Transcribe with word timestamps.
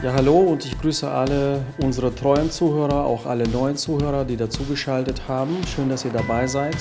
Ja, 0.00 0.12
hallo 0.12 0.38
und 0.38 0.64
ich 0.64 0.80
grüße 0.80 1.10
alle 1.10 1.60
unsere 1.82 2.14
treuen 2.14 2.52
Zuhörer, 2.52 3.04
auch 3.04 3.26
alle 3.26 3.48
neuen 3.48 3.76
Zuhörer, 3.76 4.24
die 4.24 4.36
dazugeschaltet 4.36 5.22
haben. 5.26 5.56
Schön, 5.66 5.88
dass 5.88 6.04
ihr 6.04 6.12
dabei 6.12 6.46
seid. 6.46 6.76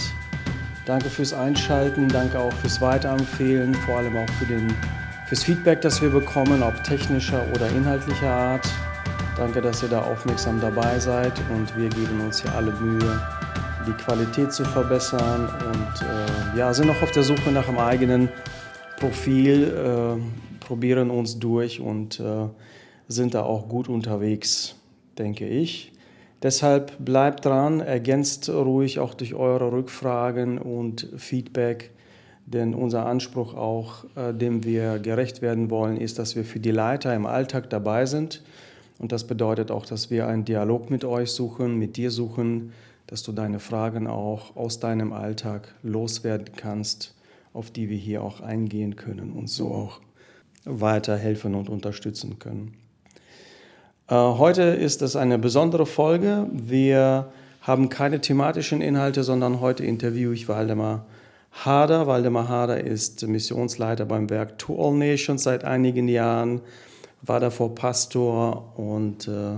Danke 0.85 1.09
fürs 1.09 1.33
Einschalten, 1.33 2.09
danke 2.09 2.37
auch 2.37 2.53
fürs 2.53 2.79
Weiterempfehlen, 2.79 3.73
vor 3.73 3.97
allem 3.97 4.15
auch 4.17 4.29
für 4.37 4.45
den, 4.45 4.71
fürs 5.27 5.43
Feedback, 5.43 5.81
das 5.81 5.99
wir 5.99 6.11
bekommen, 6.11 6.61
ob 6.61 6.83
technischer 6.83 7.43
oder 7.55 7.67
inhaltlicher 7.69 8.29
Art. 8.29 8.69
Danke, 9.35 9.61
dass 9.61 9.81
ihr 9.81 9.89
da 9.89 10.03
aufmerksam 10.03 10.61
dabei 10.61 10.99
seid 10.99 11.33
und 11.55 11.75
wir 11.75 11.89
geben 11.89 12.21
uns 12.23 12.43
hier 12.43 12.53
alle 12.53 12.71
Mühe, 12.73 13.19
die 13.87 13.93
Qualität 13.93 14.53
zu 14.53 14.63
verbessern 14.63 15.49
und 15.65 16.01
äh, 16.03 16.59
ja, 16.59 16.71
sind 16.71 16.85
noch 16.85 17.01
auf 17.01 17.09
der 17.09 17.23
Suche 17.23 17.51
nach 17.51 17.67
einem 17.67 17.79
eigenen 17.79 18.29
Profil, 18.99 19.73
äh, 19.73 20.63
probieren 20.63 21.09
uns 21.09 21.39
durch 21.39 21.79
und 21.79 22.19
äh, 22.19 22.47
sind 23.07 23.33
da 23.33 23.43
auch 23.43 23.69
gut 23.69 23.89
unterwegs, 23.89 24.75
denke 25.17 25.47
ich. 25.47 25.93
Deshalb 26.43 26.93
bleibt 27.03 27.45
dran, 27.45 27.79
ergänzt 27.79 28.49
ruhig 28.49 28.99
auch 28.99 29.13
durch 29.15 29.33
eure 29.33 29.71
Rückfragen 29.71 30.59
und 30.59 31.09
Feedback, 31.17 31.91
denn 32.45 32.75
unser 32.75 33.05
Anspruch 33.05 33.55
auch, 33.55 34.05
äh, 34.15 34.33
dem 34.33 34.63
wir 34.63 34.99
gerecht 34.99 35.41
werden 35.41 35.69
wollen, 35.69 35.97
ist, 35.97 36.19
dass 36.19 36.35
wir 36.35 36.45
für 36.45 36.59
die 36.59 36.71
Leiter 36.71 37.13
im 37.15 37.25
Alltag 37.25 37.69
dabei 37.69 38.05
sind. 38.05 38.43
Und 38.99 39.11
das 39.11 39.25
bedeutet 39.25 39.71
auch, 39.71 39.85
dass 39.85 40.09
wir 40.11 40.27
einen 40.27 40.45
Dialog 40.45 40.89
mit 40.89 41.03
euch 41.03 41.31
suchen, 41.31 41.77
mit 41.77 41.97
dir 41.97 42.11
suchen, 42.11 42.71
dass 43.07 43.23
du 43.23 43.31
deine 43.31 43.59
Fragen 43.59 44.07
auch 44.07 44.55
aus 44.55 44.79
deinem 44.79 45.13
Alltag 45.13 45.73
loswerden 45.81 46.51
kannst, 46.55 47.15
auf 47.53 47.71
die 47.71 47.89
wir 47.89 47.97
hier 47.97 48.23
auch 48.23 48.41
eingehen 48.41 48.95
können 48.95 49.31
und 49.31 49.49
so 49.49 49.71
auch 49.71 50.01
weiterhelfen 50.65 51.55
und 51.55 51.69
unterstützen 51.69 52.37
können. 52.39 52.75
Äh, 54.09 54.15
heute 54.15 54.61
ist 54.61 55.01
es 55.01 55.15
eine 55.17 55.37
besondere 55.37 55.85
Folge. 55.85 56.47
Wir 56.51 57.29
haben 57.61 57.89
keine 57.89 58.21
thematischen 58.21 58.81
Inhalte, 58.81 59.23
sondern 59.23 59.59
heute 59.59 59.83
interviewe 59.83 60.33
ich 60.33 60.47
Waldemar 60.47 61.05
Hader. 61.51 62.07
Waldemar 62.07 62.47
Hader 62.47 62.81
ist 62.81 63.27
Missionsleiter 63.27 64.05
beim 64.05 64.29
Werk 64.29 64.57
To 64.59 64.75
All 64.81 64.95
Nations 64.95 65.43
seit 65.43 65.65
einigen 65.65 66.07
Jahren, 66.07 66.61
war 67.21 67.41
davor 67.41 67.75
Pastor 67.75 68.77
und 68.77 69.27
äh, 69.27 69.55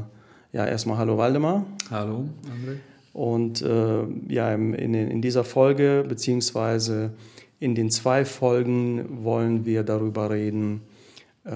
ja, 0.52 0.66
erstmal 0.66 0.98
hallo 0.98 1.20
Waldemar. 1.20 1.66
Hallo, 1.92 2.26
André. 2.46 2.78
Und 3.14 3.62
äh, 3.62 4.04
ja, 4.30 4.52
in, 4.54 4.94
in 4.94 5.22
dieser 5.22 5.44
Folge, 5.44 6.06
beziehungsweise 6.08 7.12
in 7.60 7.76
den 7.76 7.92
zwei 7.92 8.26
Folgen, 8.26 9.24
wollen 9.24 9.66
wir 9.66 9.84
darüber 9.84 10.32
reden, 10.32 10.82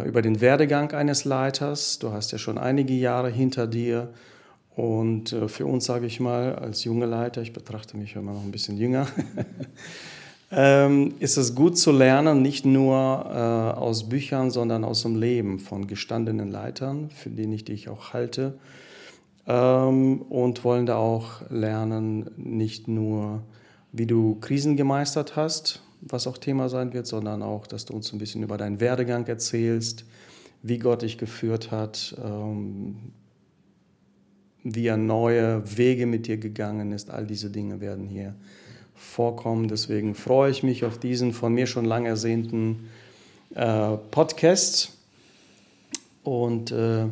über 0.05 0.21
den 0.21 0.41
Werdegang 0.41 0.91
eines 0.91 1.25
Leiters. 1.25 1.99
Du 1.99 2.11
hast 2.11 2.31
ja 2.31 2.37
schon 2.37 2.57
einige 2.57 2.93
Jahre 2.93 3.29
hinter 3.29 3.67
dir. 3.67 4.13
Und 4.75 5.33
äh, 5.33 5.47
für 5.47 5.65
uns, 5.65 5.85
sage 5.85 6.05
ich 6.05 6.19
mal, 6.19 6.55
als 6.55 6.83
junge 6.83 7.05
Leiter, 7.05 7.41
ich 7.41 7.53
betrachte 7.53 7.97
mich 7.97 8.15
immer 8.15 8.33
noch 8.33 8.43
ein 8.43 8.51
bisschen 8.51 8.77
jünger, 8.77 9.07
ähm, 10.51 11.13
ist 11.19 11.37
es 11.37 11.53
gut 11.53 11.77
zu 11.77 11.91
lernen, 11.91 12.41
nicht 12.41 12.65
nur 12.65 12.95
äh, 12.95 13.77
aus 13.77 14.09
Büchern, 14.09 14.49
sondern 14.49 14.83
aus 14.83 15.03
dem 15.03 15.15
Leben 15.15 15.59
von 15.59 15.87
gestandenen 15.87 16.49
Leitern, 16.49 17.09
für 17.11 17.29
die 17.29 17.53
ich 17.53 17.65
dich 17.65 17.89
auch 17.89 18.13
halte. 18.13 18.57
Ähm, 19.45 20.21
und 20.23 20.63
wollen 20.63 20.85
da 20.85 20.95
auch 20.95 21.41
lernen, 21.49 22.31
nicht 22.37 22.87
nur, 22.87 23.43
wie 23.91 24.07
du 24.07 24.39
Krisen 24.39 24.75
gemeistert 24.75 25.35
hast, 25.35 25.83
was 26.07 26.27
auch 26.27 26.37
Thema 26.37 26.69
sein 26.69 26.93
wird, 26.93 27.07
sondern 27.07 27.41
auch, 27.41 27.67
dass 27.67 27.85
du 27.85 27.93
uns 27.93 28.11
ein 28.13 28.19
bisschen 28.19 28.43
über 28.43 28.57
deinen 28.57 28.79
Werdegang 28.79 29.25
erzählst, 29.27 30.05
wie 30.61 30.79
Gott 30.79 31.01
dich 31.01 31.17
geführt 31.17 31.71
hat, 31.71 32.15
ähm, 32.23 32.95
wie 34.63 34.87
er 34.87 34.97
neue 34.97 35.77
Wege 35.77 36.05
mit 36.05 36.27
dir 36.27 36.37
gegangen 36.37 36.91
ist. 36.91 37.09
All 37.09 37.25
diese 37.25 37.49
Dinge 37.49 37.81
werden 37.81 38.07
hier 38.07 38.33
vorkommen. 38.95 39.67
Deswegen 39.67 40.15
freue 40.15 40.51
ich 40.51 40.63
mich 40.63 40.85
auf 40.85 40.97
diesen 40.97 41.33
von 41.33 41.53
mir 41.53 41.67
schon 41.67 41.85
lang 41.85 42.05
ersehnten 42.05 42.89
äh, 43.55 43.97
Podcast 44.11 44.97
und 46.23 46.71
äh, 46.71 47.07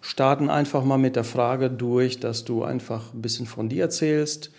starten 0.00 0.50
einfach 0.50 0.84
mal 0.84 0.98
mit 0.98 1.16
der 1.16 1.24
Frage 1.24 1.70
durch, 1.70 2.18
dass 2.18 2.44
du 2.44 2.64
einfach 2.64 3.14
ein 3.14 3.22
bisschen 3.22 3.46
von 3.46 3.68
dir 3.68 3.84
erzählst 3.84 4.50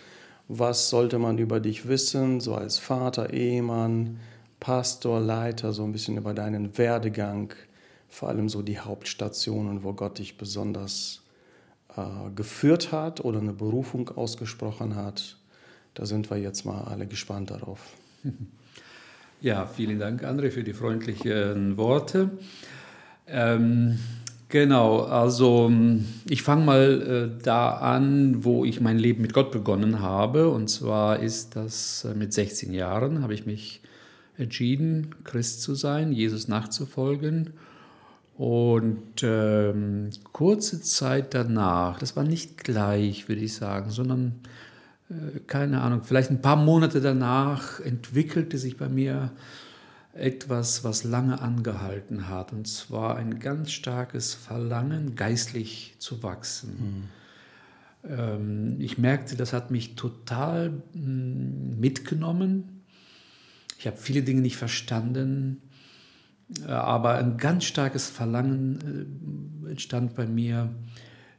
was 0.52 0.90
sollte 0.90 1.20
man 1.20 1.38
über 1.38 1.60
dich 1.60 1.86
wissen, 1.86 2.40
so 2.40 2.56
als 2.56 2.76
Vater, 2.76 3.32
Ehemann, 3.32 4.18
Pastor, 4.58 5.20
Leiter, 5.20 5.72
so 5.72 5.84
ein 5.84 5.92
bisschen 5.92 6.16
über 6.16 6.34
deinen 6.34 6.76
Werdegang, 6.76 7.54
vor 8.08 8.28
allem 8.28 8.48
so 8.48 8.60
die 8.60 8.80
Hauptstationen, 8.80 9.84
wo 9.84 9.92
Gott 9.92 10.18
dich 10.18 10.36
besonders 10.38 11.22
äh, 11.96 12.02
geführt 12.34 12.90
hat 12.90 13.24
oder 13.24 13.38
eine 13.38 13.52
Berufung 13.52 14.08
ausgesprochen 14.08 14.96
hat. 14.96 15.36
Da 15.94 16.04
sind 16.04 16.30
wir 16.30 16.38
jetzt 16.38 16.64
mal 16.64 16.82
alle 16.82 17.06
gespannt 17.06 17.50
darauf. 17.50 17.80
Ja, 19.42 19.64
vielen 19.64 19.98
Dank, 19.98 20.22
André, 20.22 20.50
für 20.50 20.62
die 20.62 20.74
freundlichen 20.74 21.78
Worte. 21.78 22.28
Ähm, 23.26 23.98
Genau, 24.50 25.02
also 25.02 25.68
ähm, 25.70 26.04
ich 26.28 26.42
fange 26.42 26.64
mal 26.64 27.30
äh, 27.38 27.42
da 27.42 27.70
an, 27.70 28.44
wo 28.44 28.64
ich 28.64 28.80
mein 28.80 28.98
Leben 28.98 29.22
mit 29.22 29.32
Gott 29.32 29.52
begonnen 29.52 30.00
habe. 30.00 30.48
Und 30.48 30.68
zwar 30.68 31.20
ist 31.20 31.54
das 31.54 32.04
äh, 32.04 32.14
mit 32.14 32.32
16 32.32 32.74
Jahren, 32.74 33.22
habe 33.22 33.32
ich 33.32 33.46
mich 33.46 33.80
entschieden, 34.36 35.14
Christ 35.22 35.62
zu 35.62 35.76
sein, 35.76 36.10
Jesus 36.10 36.48
nachzufolgen. 36.48 37.50
Und 38.36 39.22
ähm, 39.22 40.10
kurze 40.32 40.82
Zeit 40.82 41.32
danach, 41.34 42.00
das 42.00 42.16
war 42.16 42.24
nicht 42.24 42.64
gleich, 42.64 43.28
würde 43.28 43.42
ich 43.42 43.54
sagen, 43.54 43.90
sondern 43.90 44.40
äh, 45.10 45.38
keine 45.46 45.80
Ahnung, 45.80 46.02
vielleicht 46.02 46.30
ein 46.30 46.42
paar 46.42 46.56
Monate 46.56 47.00
danach 47.00 47.78
entwickelte 47.78 48.58
sich 48.58 48.76
bei 48.76 48.88
mir 48.88 49.30
etwas, 50.12 50.82
was 50.82 51.04
lange 51.04 51.40
angehalten 51.40 52.28
hat, 52.28 52.52
und 52.52 52.66
zwar 52.66 53.16
ein 53.16 53.38
ganz 53.38 53.70
starkes 53.70 54.34
Verlangen, 54.34 55.14
geistlich 55.14 55.94
zu 55.98 56.22
wachsen. 56.22 57.08
Mhm. 58.02 58.80
ich 58.80 58.96
merkte, 58.98 59.36
das 59.36 59.52
hat 59.52 59.70
mich 59.70 59.94
total 59.94 60.82
hm, 60.94 61.78
mitgenommen. 61.78 62.82
Ich 63.78 63.86
habe 63.86 63.98
viele 63.98 64.22
Dinge 64.22 64.40
nicht 64.40 64.56
verstanden, 64.56 65.62
äh, 66.66 66.70
aber 66.70 67.14
ein 67.14 67.36
ganz 67.36 67.64
starkes 67.64 68.08
Verlangen 68.08 69.66
äh, 69.66 69.70
entstand 69.70 70.14
bei 70.14 70.26
mir, 70.26 70.74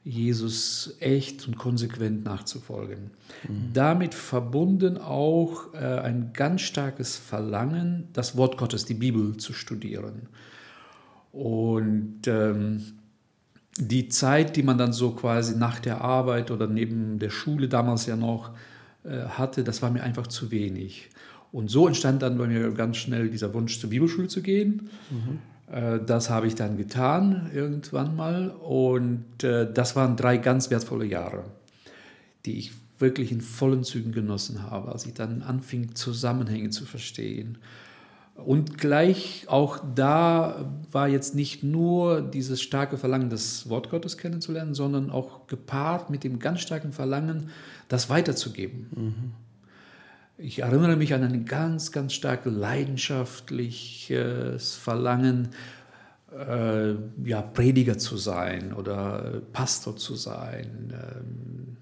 Jesus 0.03 0.95
echt 0.99 1.47
und 1.47 1.57
konsequent 1.57 2.23
nachzufolgen. 2.25 3.11
Mhm. 3.47 3.73
Damit 3.73 4.15
verbunden 4.15 4.97
auch 4.97 5.73
äh, 5.73 5.77
ein 5.77 6.31
ganz 6.33 6.61
starkes 6.61 7.17
Verlangen, 7.17 8.07
das 8.13 8.35
Wort 8.35 8.57
Gottes, 8.57 8.85
die 8.85 8.95
Bibel 8.95 9.37
zu 9.37 9.53
studieren. 9.53 10.27
Und 11.31 12.27
ähm, 12.27 12.83
die 13.77 14.09
Zeit, 14.09 14.55
die 14.55 14.63
man 14.63 14.77
dann 14.77 14.91
so 14.91 15.11
quasi 15.11 15.55
nach 15.55 15.79
der 15.79 16.01
Arbeit 16.01 16.51
oder 16.51 16.67
neben 16.67 17.19
der 17.19 17.29
Schule 17.29 17.69
damals 17.69 18.05
ja 18.05 18.15
noch 18.15 18.51
äh, 19.03 19.21
hatte, 19.25 19.63
das 19.63 19.81
war 19.81 19.91
mir 19.91 20.03
einfach 20.03 20.27
zu 20.27 20.51
wenig. 20.51 21.09
Und 21.51 21.69
so 21.69 21.87
entstand 21.87 22.21
dann 22.21 22.37
bei 22.37 22.47
mir 22.47 22.71
ganz 22.71 22.97
schnell 22.97 23.29
dieser 23.29 23.53
Wunsch, 23.53 23.79
zur 23.79 23.89
Bibelschule 23.89 24.27
zu 24.27 24.41
gehen. 24.41 24.89
Mhm. 25.09 25.39
Äh, 25.71 25.99
das 26.05 26.29
habe 26.29 26.47
ich 26.47 26.55
dann 26.55 26.77
getan 26.77 27.49
irgendwann 27.53 28.15
mal 28.15 28.49
und 28.49 29.43
äh, 29.43 29.71
das 29.71 29.95
waren 29.95 30.17
drei 30.17 30.37
ganz 30.37 30.69
wertvolle 30.69 31.05
Jahre, 31.05 31.45
die 32.45 32.57
ich 32.57 32.73
wirklich 32.99 33.31
in 33.31 33.41
vollen 33.41 33.83
Zügen 33.83 34.11
genossen 34.11 34.69
habe, 34.69 34.91
als 34.91 35.05
ich 35.05 35.13
dann 35.13 35.41
anfing, 35.41 35.95
Zusammenhänge 35.95 36.69
zu 36.69 36.85
verstehen. 36.85 37.57
Und 38.35 38.77
gleich 38.77 39.45
auch 39.47 39.79
da 39.95 40.71
war 40.91 41.07
jetzt 41.07 41.35
nicht 41.35 41.63
nur 41.63 42.21
dieses 42.21 42.61
starke 42.61 42.97
Verlangen, 42.97 43.29
das 43.29 43.69
Wort 43.69 43.89
Gottes 43.89 44.17
kennenzulernen, 44.17 44.73
sondern 44.73 45.09
auch 45.09 45.47
gepaart 45.47 46.09
mit 46.09 46.23
dem 46.23 46.39
ganz 46.39 46.61
starken 46.61 46.91
Verlangen, 46.91 47.49
das 47.87 48.09
weiterzugeben. 48.09 48.87
Mhm. 48.95 49.50
Ich 50.43 50.59
erinnere 50.59 50.95
mich 50.95 51.13
an 51.13 51.23
ein 51.23 51.45
ganz, 51.45 51.91
ganz 51.91 52.13
starkes 52.13 52.51
leidenschaftliches 52.51 54.73
Verlangen, 54.73 55.49
äh, 56.35 56.95
ja, 57.23 57.43
Prediger 57.43 57.99
zu 57.99 58.17
sein 58.17 58.73
oder 58.73 59.43
Pastor 59.53 59.95
zu 59.97 60.15
sein, 60.15 60.91
ähm, 60.93 61.77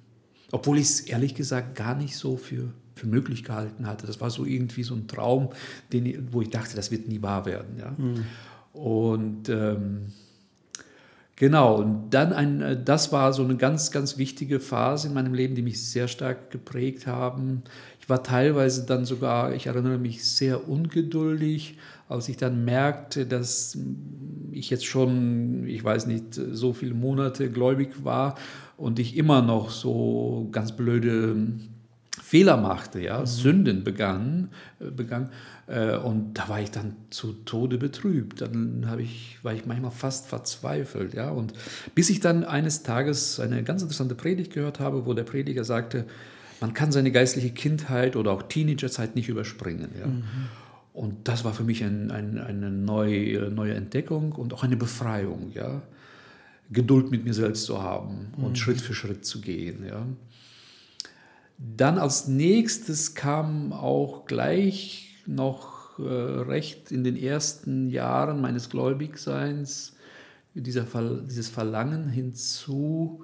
obwohl 0.52 0.78
ich 0.78 0.90
es 0.90 1.00
ehrlich 1.02 1.36
gesagt 1.36 1.76
gar 1.76 1.96
nicht 1.96 2.18
so 2.18 2.36
für, 2.36 2.74
für 2.96 3.08
möglich 3.08 3.46
gehalten 3.46 3.88
hatte. 3.88 4.08
Das 4.08 4.20
war 4.20 4.30
so 4.30 4.44
irgendwie 4.44 4.84
so 4.84 4.94
ein 4.94 5.08
Traum, 5.08 5.52
den, 5.94 6.28
wo 6.34 6.42
ich 6.42 6.50
dachte, 6.50 6.76
das 6.76 6.92
wird 6.92 7.08
nie 7.08 7.22
wahr 7.22 7.46
werden. 7.46 7.78
Ja? 7.78 7.96
Mhm. 7.98 8.26
Und 8.74 9.48
ähm, 9.48 10.08
Genau, 11.38 11.78
und 11.78 12.10
dann 12.10 12.34
ein, 12.34 12.62
äh, 12.62 12.84
das 12.84 13.14
war 13.14 13.32
so 13.32 13.46
eine 13.46 13.56
ganz, 13.56 13.92
ganz 13.92 14.18
wichtige 14.18 14.60
Phase 14.60 15.08
in 15.08 15.14
meinem 15.14 15.34
Leben, 15.34 15.56
die 15.56 15.62
mich 15.62 15.90
sehr 15.90 16.10
stark 16.10 16.52
geprägt 16.52 17.08
haben 17.08 17.64
Ich 18.10 18.12
war 18.12 18.24
teilweise 18.24 18.88
dann 18.88 19.06
sogar, 19.06 19.54
ich 19.54 19.68
erinnere 19.68 20.00
mich, 20.00 20.26
sehr 20.26 20.68
ungeduldig, 20.68 21.78
als 22.08 22.28
ich 22.28 22.38
dann 22.38 22.66
merkte, 22.66 23.28
dass 23.28 23.78
ich 24.52 24.72
jetzt 24.72 24.88
schon, 24.88 25.68
ich 25.68 25.84
weiß 25.84 26.08
nicht, 26.08 26.34
so 26.34 26.74
viele 26.74 26.96
Monate 26.96 27.52
gläubig 27.52 28.04
war 28.04 28.34
und 28.78 28.98
ich 28.98 29.16
immer 29.16 29.44
noch 29.44 29.70
so 29.70 30.50
ganz 30.52 30.72
blöde 30.72 31.36
Fehler 32.20 32.58
machte, 32.58 33.00
ja, 33.00 33.20
mhm. 33.20 33.26
Sünden 33.28 33.84
begann, 33.84 34.50
äh, 34.80 34.90
begann. 34.90 35.30
Äh, 35.68 35.98
und 35.98 36.34
da 36.34 36.50
war 36.50 36.62
ich 36.62 36.72
dann 36.72 36.96
zu 37.12 37.34
Tode 37.46 37.78
betrübt. 37.78 38.42
Dann 38.42 38.86
habe 38.88 39.04
ich, 39.04 39.38
war 39.44 39.54
ich 39.54 39.68
manchmal 39.68 39.92
fast 39.92 40.26
verzweifelt, 40.26 41.14
ja. 41.14 41.30
Und 41.30 41.54
bis 41.94 42.10
ich 42.10 42.22
dann 42.22 42.44
eines 42.44 42.82
Tages 42.82 43.40
eine 43.40 43.62
ganz 43.62 43.84
interessante 43.84 44.16
Predigt 44.16 44.52
gehört 44.52 44.80
habe, 44.80 45.06
wo 45.06 45.14
der 45.14 45.26
Prediger 45.26 45.64
sagte, 45.64 46.08
man 46.62 46.74
kann 46.74 46.92
seine 46.92 47.12
geistliche 47.12 47.52
Kindheit 47.52 48.16
oder 48.16 48.32
auch 48.32 48.44
Teenagerzeit 48.44 49.16
nicht 49.16 49.30
überspringen, 49.30 49.92
ja. 49.98 50.08
Mhm. 50.08 50.24
Und 50.92 51.28
das 51.28 51.46
war 51.46 51.54
für 51.54 51.64
mich 51.64 51.84
ein, 51.84 52.12
ein, 52.12 52.38
eine 52.38 52.72
neue, 52.72 53.50
neue 53.52 53.74
Entdeckung 53.74 54.34
und 54.34 54.54
auch 54.54 54.64
eine 54.64 54.76
Befreiung, 54.76 55.52
ja. 55.54 55.82
Geduld 56.72 57.10
mit 57.10 57.24
mir 57.24 57.34
selbst 57.34 57.66
zu 57.66 57.82
haben 57.82 58.34
und 58.38 58.50
mhm. 58.50 58.56
Schritt 58.56 58.82
für 58.82 58.94
Schritt 58.94 59.26
zu 59.26 59.42
gehen, 59.42 59.86
ja. 59.88 60.06
Dann 61.58 61.98
als 61.98 62.28
nächstes 62.28 63.16
kam 63.16 63.74
auch 63.74 64.26
gleich 64.26 65.16
noch 65.26 66.00
äh, 66.00 66.04
recht 66.04 66.92
in 66.92 67.04
den 67.04 67.18
ersten 67.18 67.90
Jahren 67.90 68.40
meines 68.40 68.70
Gläubigseins 68.70 69.98
dieser, 70.54 70.86
dieses 71.26 71.50
Verlangen 71.50 72.10
hinzu, 72.10 73.24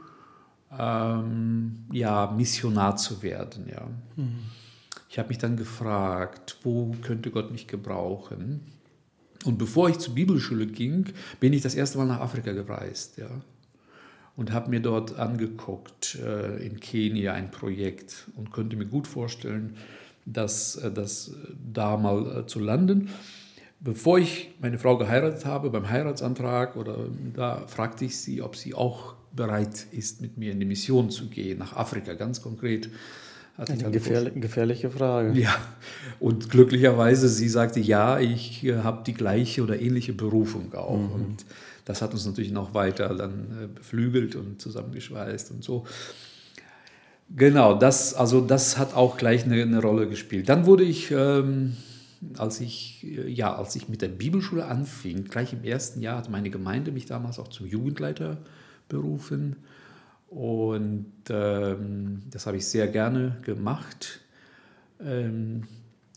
ähm, 0.79 1.85
ja, 1.91 2.31
Missionar 2.35 2.97
zu 2.97 3.21
werden. 3.21 3.67
Ja. 3.69 3.87
Mhm. 4.15 4.39
Ich 5.09 5.19
habe 5.19 5.29
mich 5.29 5.37
dann 5.37 5.57
gefragt, 5.57 6.57
wo 6.63 6.95
könnte 7.01 7.31
Gott 7.31 7.51
mich 7.51 7.67
gebrauchen? 7.67 8.61
Und 9.45 9.57
bevor 9.57 9.89
ich 9.89 9.99
zur 9.99 10.15
Bibelschule 10.15 10.65
ging, 10.67 11.13
bin 11.39 11.53
ich 11.53 11.61
das 11.61 11.75
erste 11.75 11.97
Mal 11.97 12.05
nach 12.05 12.19
Afrika 12.19 12.51
gereist. 12.51 13.17
Ja 13.17 13.29
und 14.35 14.51
habe 14.51 14.69
mir 14.69 14.81
dort 14.81 15.17
angeguckt 15.17 16.15
äh, 16.15 16.57
in 16.65 16.79
Kenia 16.79 17.33
ein 17.33 17.51
Projekt 17.51 18.27
und 18.35 18.51
könnte 18.51 18.75
mir 18.75 18.85
gut 18.85 19.07
vorstellen, 19.07 19.77
dass 20.25 20.75
äh, 20.75 20.91
das 20.91 21.33
da 21.73 21.97
mal 21.97 22.39
äh, 22.39 22.45
zu 22.45 22.59
landen. 22.59 23.09
Bevor 23.79 24.17
ich 24.19 24.53
meine 24.59 24.77
Frau 24.77 24.97
geheiratet 24.97 25.45
habe, 25.45 25.69
beim 25.69 25.89
Heiratsantrag, 25.89 26.75
oder 26.75 26.97
da 27.33 27.67
fragte 27.67 28.05
ich 28.05 28.17
sie, 28.17 28.41
ob 28.41 28.55
sie 28.55 28.73
auch 28.73 29.15
bereit 29.35 29.87
ist, 29.91 30.21
mit 30.21 30.37
mir 30.37 30.51
in 30.51 30.59
die 30.59 30.65
Mission 30.65 31.09
zu 31.09 31.29
gehen, 31.29 31.59
nach 31.59 31.75
Afrika 31.75 32.13
ganz 32.13 32.41
konkret. 32.41 32.89
Eine 33.57 33.89
gefährlich, 33.89 34.33
gefährliche 34.35 34.89
Frage. 34.89 35.39
Ja, 35.39 35.55
und 36.19 36.49
glücklicherweise, 36.49 37.29
sie 37.29 37.47
sagte, 37.47 37.79
ja, 37.79 38.19
ich 38.19 38.65
äh, 38.65 38.79
habe 38.79 39.03
die 39.05 39.13
gleiche 39.13 39.63
oder 39.63 39.79
ähnliche 39.79 40.11
Berufung 40.11 40.73
auch. 40.73 40.97
Mhm. 40.97 41.11
Und 41.11 41.45
das 41.85 42.01
hat 42.01 42.13
uns 42.13 42.25
natürlich 42.25 42.51
noch 42.51 42.73
weiter 42.73 43.15
dann 43.15 43.63
äh, 43.63 43.67
beflügelt 43.67 44.35
und 44.35 44.61
zusammengeschweißt 44.61 45.51
und 45.51 45.63
so. 45.63 45.85
Genau, 47.33 47.75
das, 47.75 48.13
also 48.13 48.41
das 48.41 48.77
hat 48.77 48.93
auch 48.93 49.17
gleich 49.17 49.45
eine, 49.45 49.61
eine 49.61 49.81
Rolle 49.81 50.07
gespielt. 50.09 50.49
Dann 50.49 50.65
wurde 50.65 50.83
ich, 50.83 51.11
ähm, 51.11 51.77
als 52.37 52.59
ich, 52.59 53.05
äh, 53.05 53.29
ja, 53.29 53.55
als 53.55 53.75
ich 53.77 53.87
mit 53.87 54.01
der 54.01 54.09
Bibelschule 54.09 54.65
anfing, 54.65 55.25
gleich 55.25 55.53
im 55.53 55.63
ersten 55.63 56.01
Jahr 56.01 56.17
hat 56.17 56.29
meine 56.29 56.49
Gemeinde 56.49 56.91
mich 56.91 57.05
damals 57.05 57.39
auch 57.39 57.47
zum 57.47 57.67
Jugendleiter 57.67 58.37
berufen. 58.87 59.57
Und 60.27 61.13
ähm, 61.29 62.23
das 62.31 62.47
habe 62.47 62.57
ich 62.57 62.67
sehr 62.67 62.87
gerne 62.87 63.37
gemacht. 63.43 64.19
Ähm, 65.01 65.63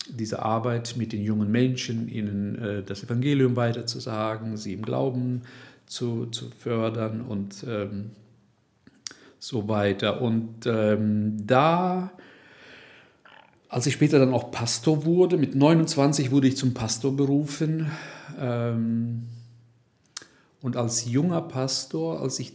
diese 0.09 0.43
Arbeit 0.43 0.94
mit 0.97 1.12
den 1.12 1.23
jungen 1.23 1.50
Menschen, 1.50 2.09
ihnen 2.09 2.59
äh, 2.59 2.82
das 2.82 3.05
Evangelium 3.05 3.56
weiterzusagen, 3.56 4.56
sie 4.56 4.73
im 4.73 4.82
Glauben 4.82 5.43
zu, 5.87 6.26
zu 6.26 6.50
fördern 6.50 7.20
und 7.20 7.65
ähm, 7.69 8.11
so 9.38 9.69
weiter. 9.69 10.21
Und 10.21 10.67
ähm, 10.67 11.37
da, 11.47 12.11
als 13.69 13.87
ich 13.87 13.94
später 13.94 14.19
dann 14.19 14.32
auch 14.32 14.50
Pastor 14.50 15.05
wurde, 15.05 15.37
mit 15.37 15.55
29 15.55 16.31
wurde 16.31 16.49
ich 16.49 16.56
zum 16.56 16.75
Pastor 16.75 17.17
berufen. 17.17 17.91
Und 20.61 20.77
als 20.77 21.07
junger 21.07 21.43
Pastor, 21.43 22.21
als 22.21 22.39
ich 22.39 22.53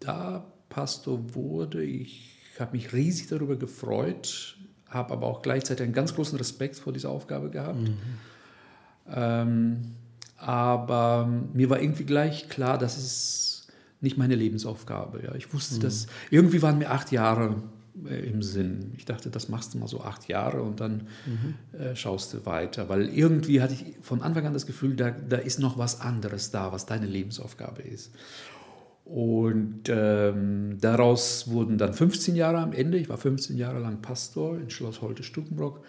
da 0.00 0.50
Pastor 0.68 1.34
wurde, 1.34 1.82
ich 1.82 2.38
habe 2.58 2.76
mich 2.76 2.92
riesig 2.92 3.28
darüber 3.28 3.56
gefreut, 3.56 4.56
habe 4.88 5.12
aber 5.12 5.26
auch 5.26 5.42
gleichzeitig 5.42 5.84
einen 5.84 5.92
ganz 5.92 6.14
großen 6.14 6.38
Respekt 6.38 6.76
vor 6.76 6.92
dieser 6.92 7.10
Aufgabe 7.10 7.50
gehabt. 7.50 7.80
Mhm. 7.80 7.98
Ähm, 9.10 9.94
aber 10.36 11.28
mir 11.52 11.68
war 11.70 11.80
irgendwie 11.80 12.04
gleich 12.04 12.48
klar, 12.48 12.78
dass 12.78 12.96
es 12.96 13.66
nicht 14.00 14.16
meine 14.16 14.34
Lebensaufgabe. 14.34 15.24
Ja. 15.24 15.34
Ich 15.34 15.52
wusste, 15.52 15.76
mhm. 15.76 15.80
dass 15.80 16.06
irgendwie 16.30 16.62
waren 16.62 16.78
mir 16.78 16.90
acht 16.90 17.12
Jahre 17.12 17.56
im 18.06 18.42
Sinn. 18.42 18.92
Ich 18.96 19.04
dachte, 19.04 19.30
das 19.30 19.48
machst 19.48 19.74
du 19.74 19.78
mal 19.78 19.88
so 19.88 20.00
acht 20.02 20.28
Jahre 20.28 20.62
und 20.62 20.80
dann 20.80 21.08
mhm. 21.26 21.78
äh, 21.78 21.96
schaust 21.96 22.32
du 22.34 22.46
weiter. 22.46 22.88
Weil 22.88 23.08
irgendwie 23.08 23.60
hatte 23.60 23.74
ich 23.74 23.96
von 24.02 24.22
Anfang 24.22 24.46
an 24.46 24.52
das 24.52 24.66
Gefühl, 24.66 24.96
da, 24.96 25.10
da 25.10 25.36
ist 25.36 25.58
noch 25.58 25.78
was 25.78 26.00
anderes 26.00 26.50
da, 26.50 26.72
was 26.72 26.86
deine 26.86 27.06
Lebensaufgabe 27.06 27.82
ist. 27.82 28.12
Und 29.04 29.88
ähm, 29.88 30.76
daraus 30.80 31.48
wurden 31.48 31.78
dann 31.78 31.94
15 31.94 32.36
Jahre 32.36 32.58
am 32.58 32.72
Ende. 32.72 32.98
Ich 32.98 33.08
war 33.08 33.16
15 33.16 33.56
Jahre 33.56 33.78
lang 33.78 34.02
Pastor 34.02 34.58
in 34.58 34.68
Schloss 34.68 35.00
Holte-Stukenbrock. 35.00 35.82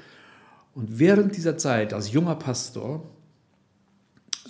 Und 0.74 1.00
während 1.00 1.36
dieser 1.36 1.58
Zeit 1.58 1.94
als 1.94 2.14
junger 2.14 2.36
Pastor 2.36 3.04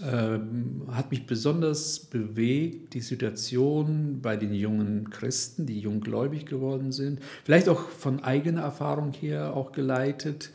ähm, 0.05 0.83
hat 0.91 1.11
mich 1.11 1.25
besonders 1.25 1.99
bewegt 1.99 2.93
die 2.93 3.01
Situation 3.01 4.21
bei 4.21 4.35
den 4.37 4.53
jungen 4.53 5.09
Christen, 5.09 5.65
die 5.65 5.79
junggläubig 5.79 6.45
geworden 6.45 6.91
sind. 6.91 7.19
Vielleicht 7.43 7.69
auch 7.69 7.89
von 7.89 8.23
eigener 8.23 8.61
Erfahrung 8.61 9.13
her 9.13 9.55
auch 9.55 9.71
geleitet. 9.71 10.51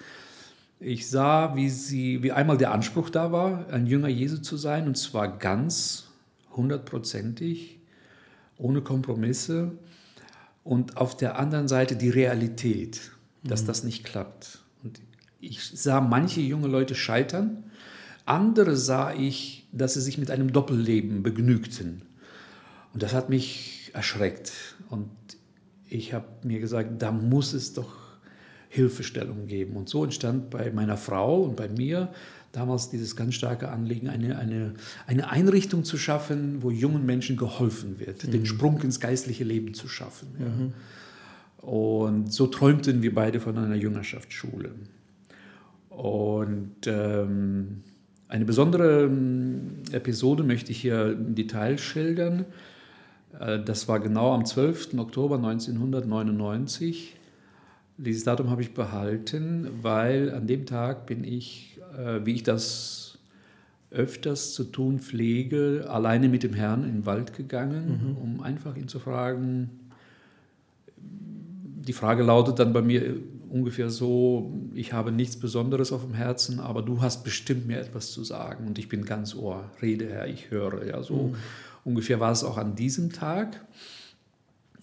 Ich 0.81 1.09
sah, 1.09 1.57
wie, 1.57 1.71
sie, 1.71 2.23
wie 2.23 2.33
einmal 2.33 2.59
der 2.59 2.73
Anspruch 2.73 3.11
da 3.11 3.33
war, 3.33 3.69
ein 3.69 3.87
Jünger 3.87 4.09
Jesu 4.09 4.39
zu 4.39 4.57
sein, 4.57 4.87
und 4.87 4.97
zwar 4.97 5.39
ganz 5.39 6.09
hundertprozentig 6.57 7.79
ohne 8.59 8.83
Kompromisse 8.83 9.73
und 10.63 10.97
auf 10.97 11.17
der 11.17 11.39
anderen 11.39 11.69
Seite 11.69 11.97
die 11.97 12.11
Realität, 12.11 13.13
dass 13.43 13.63
mhm. 13.63 13.67
das 13.67 13.85
nicht 13.85 14.05
klappt. 14.05 14.61
Und 14.83 15.01
ich 15.41 15.63
sah 15.65 16.01
manche 16.01 16.41
junge 16.41 16.69
Leute 16.69 16.95
scheitern, 16.95 17.65
andere 18.27 18.77
sah 18.77 19.13
ich, 19.15 19.69
dass 19.73 19.95
sie 19.95 20.01
sich 20.01 20.19
mit 20.19 20.31
einem 20.31 20.53
Doppelleben 20.53 21.23
begnügten. 21.23 22.03
Und 22.93 23.03
das 23.03 23.13
hat 23.13 23.29
mich 23.29 23.91
erschreckt. 23.93 24.53
Und 24.89 25.11
ich 25.89 26.15
habe 26.15 26.27
mir 26.43 26.61
gesagt, 26.61 27.03
da 27.03 27.13
muss 27.13 27.53
es 27.53 27.73
doch 27.75 27.97
Hilfestellung 28.69 29.47
geben. 29.47 29.77
Und 29.77 29.89
so 29.89 30.05
entstand 30.05 30.51
bei 30.51 30.71
meiner 30.71 30.97
Frau 30.97 31.43
und 31.43 31.57
bei 31.57 31.69
mir 31.69 32.13
damals 32.53 32.89
dieses 32.91 33.17
ganz 33.17 33.35
starke 33.35 33.69
Anliegen, 33.69 34.09
eine, 34.09 34.39
eine, 34.39 34.75
eine 35.07 35.31
Einrichtung 35.31 35.85
zu 35.85 35.99
schaffen, 35.99 36.63
wo 36.63 36.71
jungen 36.71 37.05
Menschen 37.05 37.37
geholfen 37.37 37.99
wird, 37.99 38.25
mhm. 38.25 38.31
den 38.31 38.47
Sprung 38.47 38.81
ins 38.83 39.01
geistliche 39.01 39.45
Leben 39.45 39.75
zu 39.75 39.89
schaffen. 39.89 40.29
Ja. 40.39 40.47
Mhm. 40.47 40.73
Und 41.69 42.33
so 42.33 42.47
träumten 42.47 43.03
wir 43.03 43.15
beide 43.15 43.41
von 43.41 43.57
einer 43.59 43.75
Jüngerschaftsschule. 43.75 44.71
Und 45.89 46.87
ähm, 46.87 47.83
eine 48.35 48.45
besondere 48.45 49.05
ähm, 49.05 49.77
Episode 49.93 50.43
möchte 50.43 50.73
ich 50.73 50.81
hier 50.81 51.13
im 51.13 51.37
Detail 51.37 51.79
schildern. 51.79 52.47
Äh, 53.39 53.61
das 53.61 53.87
war 53.87 54.01
genau 54.01 54.35
am 54.35 54.45
12. 54.45 54.99
Oktober 54.99 55.37
1999. 55.37 57.15
Dieses 57.97 58.25
Datum 58.25 58.51
habe 58.51 58.61
ich 58.61 58.75
behalten, 58.75 59.69
weil 59.83 60.33
an 60.33 60.49
dem 60.49 60.67
Tag 60.67 61.07
bin 61.07 61.23
ich 61.23 61.79
äh, 61.97 62.27
wie 62.27 62.33
ich 62.33 62.43
das 62.43 63.19
öfters 63.93 64.53
zu 64.53 64.65
tun 64.65 64.99
pflege, 64.99 65.87
alleine 65.89 66.29
mit 66.29 66.43
dem 66.43 66.55
Herrn 66.55 66.83
in 66.83 66.91
den 66.91 67.07
Wald 67.07 67.35
gegangen, 67.35 68.01
mhm. 68.03 68.17
um 68.17 68.41
einfach 68.41 68.77
ihn 68.77 68.89
zu 68.89 68.99
fragen. 68.99 69.71
Die 70.97 71.93
Frage 71.93 72.25
lautet 72.25 72.59
dann 72.59 72.73
bei 72.73 72.83
mir 72.83 73.15
ungefähr 73.51 73.91
so, 73.91 74.53
ich 74.75 74.93
habe 74.93 75.13
nichts 75.13 75.37
Besonderes 75.37 75.93
auf 75.93 76.03
dem 76.03 76.15
Herzen, 76.15 76.61
aber 76.61 76.83
du 76.83 77.01
hast 77.01 77.25
bestimmt 77.25 77.67
mir 77.67 77.79
etwas 77.79 78.13
zu 78.13 78.25
sagen 78.25 78.67
und 78.67 78.79
ich 78.79 78.89
bin 78.89 79.05
ganz 79.05 79.35
Ohr, 79.35 79.71
rede 79.81 80.09
Herr, 80.09 80.27
ich 80.27 80.51
höre. 80.51 80.87
Ja, 80.87 81.03
so 81.03 81.29
mhm. 81.29 81.35
ungefähr 81.85 82.21
war 82.21 82.33
es 82.33 82.45
auch 82.45 82.59
an 82.59 82.75
diesem 82.75 83.13
Tag. 83.13 83.65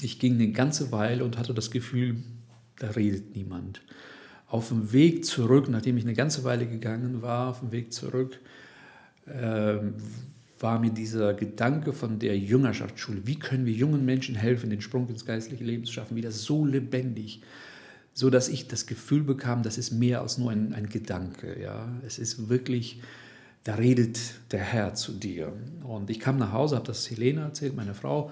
Ich 0.02 0.20
ging 0.20 0.36
eine 0.36 0.52
ganze 0.52 0.92
Weile 0.92 1.24
und 1.24 1.38
hatte 1.38 1.54
das 1.54 1.72
Gefühl, 1.72 2.18
da 2.80 2.90
redet 2.92 3.36
niemand 3.36 3.82
auf 4.52 4.68
dem 4.68 4.92
Weg 4.92 5.26
zurück, 5.26 5.70
nachdem 5.70 5.98
ich 5.98 6.04
eine 6.04 6.14
ganze 6.14 6.44
Weile 6.44 6.68
gegangen 6.68 7.22
war, 7.22 7.50
auf 7.50 7.62
dem 7.62 7.72
Weg 7.72 7.94
zurück, 7.94 8.38
äh, 9.26 9.78
war 10.60 10.78
mir 10.80 10.92
dieser 10.92 11.34
Gedanke 11.34 11.94
von 11.94 12.20
der 12.20 12.38
Jüngerschaftsschule, 12.38 13.26
wie 13.26 13.40
können 13.40 13.66
wir 13.66 13.74
jungen 13.74 14.06
Menschen 14.06 14.36
helfen, 14.36 14.70
den 14.70 14.82
Sprung 14.82 15.08
ins 15.08 15.26
geistliche 15.26 15.64
Leben 15.64 15.86
zu 15.86 15.94
schaffen, 15.94 16.18
wieder 16.18 16.32
so 16.32 16.66
lebendig, 16.66 17.42
so 18.14 18.30
dass 18.30 18.50
ich 18.50 18.68
das 18.68 18.86
Gefühl 18.86 19.24
bekam, 19.24 19.64
das 19.64 19.78
ist 19.78 19.92
mehr 19.92 20.22
als 20.22 20.38
nur 20.38 20.52
ein, 20.52 20.74
ein 20.74 20.90
Gedanke. 20.90 21.62
Ja? 21.62 21.88
Es 22.06 22.20
ist 22.20 22.50
wirklich, 22.50 23.02
da 23.64 23.76
redet 23.76 24.20
der 24.52 24.60
Herr 24.60 24.94
zu 24.94 25.14
dir. 25.14 25.54
Und 25.84 26.10
ich 26.10 26.20
kam 26.20 26.38
nach 26.38 26.52
Hause, 26.52 26.76
habe 26.76 26.88
das 26.88 27.10
Helene 27.10 27.42
erzählt, 27.42 27.76
meine 27.76 27.94
Frau, 27.94 28.32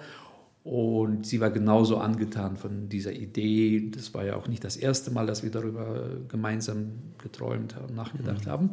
und 0.63 1.25
sie 1.25 1.39
war 1.39 1.49
genauso 1.49 1.97
angetan 1.97 2.57
von 2.57 2.89
dieser 2.89 3.13
Idee. 3.13 3.89
Das 3.91 4.13
war 4.13 4.25
ja 4.25 4.35
auch 4.35 4.47
nicht 4.47 4.63
das 4.63 4.75
erste 4.75 5.09
Mal, 5.09 5.25
dass 5.25 5.41
wir 5.41 5.51
darüber 5.51 6.09
gemeinsam 6.27 6.91
geträumt 7.17 7.75
haben, 7.75 7.95
nachgedacht 7.95 8.45
mhm. 8.45 8.49
haben. 8.49 8.69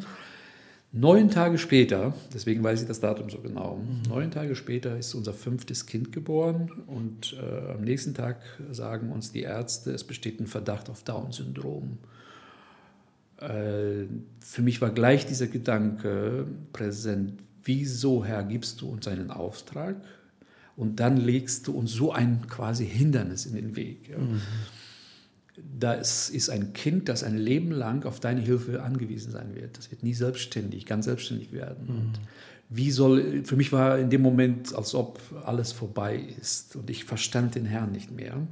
Neun 0.98 1.28
Tage 1.28 1.58
später, 1.58 2.14
deswegen 2.32 2.64
weiß 2.64 2.80
ich 2.80 2.88
das 2.88 3.00
Datum 3.00 3.28
so 3.28 3.38
genau, 3.38 3.82
neun 4.08 4.30
Tage 4.30 4.56
später 4.56 4.96
ist 4.96 5.14
unser 5.14 5.34
fünftes 5.34 5.84
Kind 5.84 6.10
geboren 6.10 6.72
und 6.86 7.36
äh, 7.38 7.72
am 7.72 7.82
nächsten 7.82 8.14
Tag 8.14 8.38
sagen 8.70 9.12
uns 9.12 9.30
die 9.30 9.42
Ärzte, 9.42 9.90
es 9.90 10.04
besteht 10.04 10.40
ein 10.40 10.46
Verdacht 10.46 10.88
auf 10.88 11.02
Down-Syndrom. 11.02 11.98
Äh, 13.40 14.06
für 14.40 14.62
mich 14.62 14.80
war 14.80 14.88
gleich 14.88 15.26
dieser 15.26 15.48
Gedanke 15.48 16.46
präsent, 16.72 17.42
wieso 17.62 18.24
Herr 18.24 18.42
gibst 18.42 18.80
du 18.80 18.88
uns 18.88 19.06
einen 19.06 19.30
Auftrag 19.30 19.96
und 20.76 20.98
dann 20.98 21.18
legst 21.18 21.66
du 21.66 21.76
uns 21.76 21.92
so 21.92 22.10
ein 22.10 22.46
quasi 22.48 22.86
Hindernis 22.86 23.44
in 23.44 23.54
den 23.54 23.76
Weg. 23.76 24.08
Ja? 24.08 24.16
Mhm 24.16 24.40
das 25.78 26.30
ist 26.30 26.50
ein 26.50 26.72
Kind, 26.72 27.08
das 27.08 27.22
ein 27.22 27.36
Leben 27.36 27.70
lang 27.70 28.04
auf 28.04 28.20
deine 28.20 28.40
Hilfe 28.40 28.82
angewiesen 28.82 29.32
sein 29.32 29.54
wird. 29.54 29.78
Das 29.78 29.90
wird 29.90 30.02
nie 30.02 30.14
selbstständig, 30.14 30.86
ganz 30.86 31.06
selbstständig 31.06 31.52
werden. 31.52 31.84
Mhm. 31.86 31.96
Und 31.96 32.20
wie 32.68 32.90
soll, 32.90 33.44
für 33.44 33.56
mich 33.56 33.72
war 33.72 33.98
in 33.98 34.10
dem 34.10 34.22
Moment, 34.22 34.74
als 34.74 34.94
ob 34.94 35.20
alles 35.44 35.72
vorbei 35.72 36.20
ist 36.40 36.76
und 36.76 36.90
ich 36.90 37.04
verstand 37.04 37.54
den 37.54 37.64
Herrn 37.64 37.92
nicht 37.92 38.10
mehr. 38.10 38.46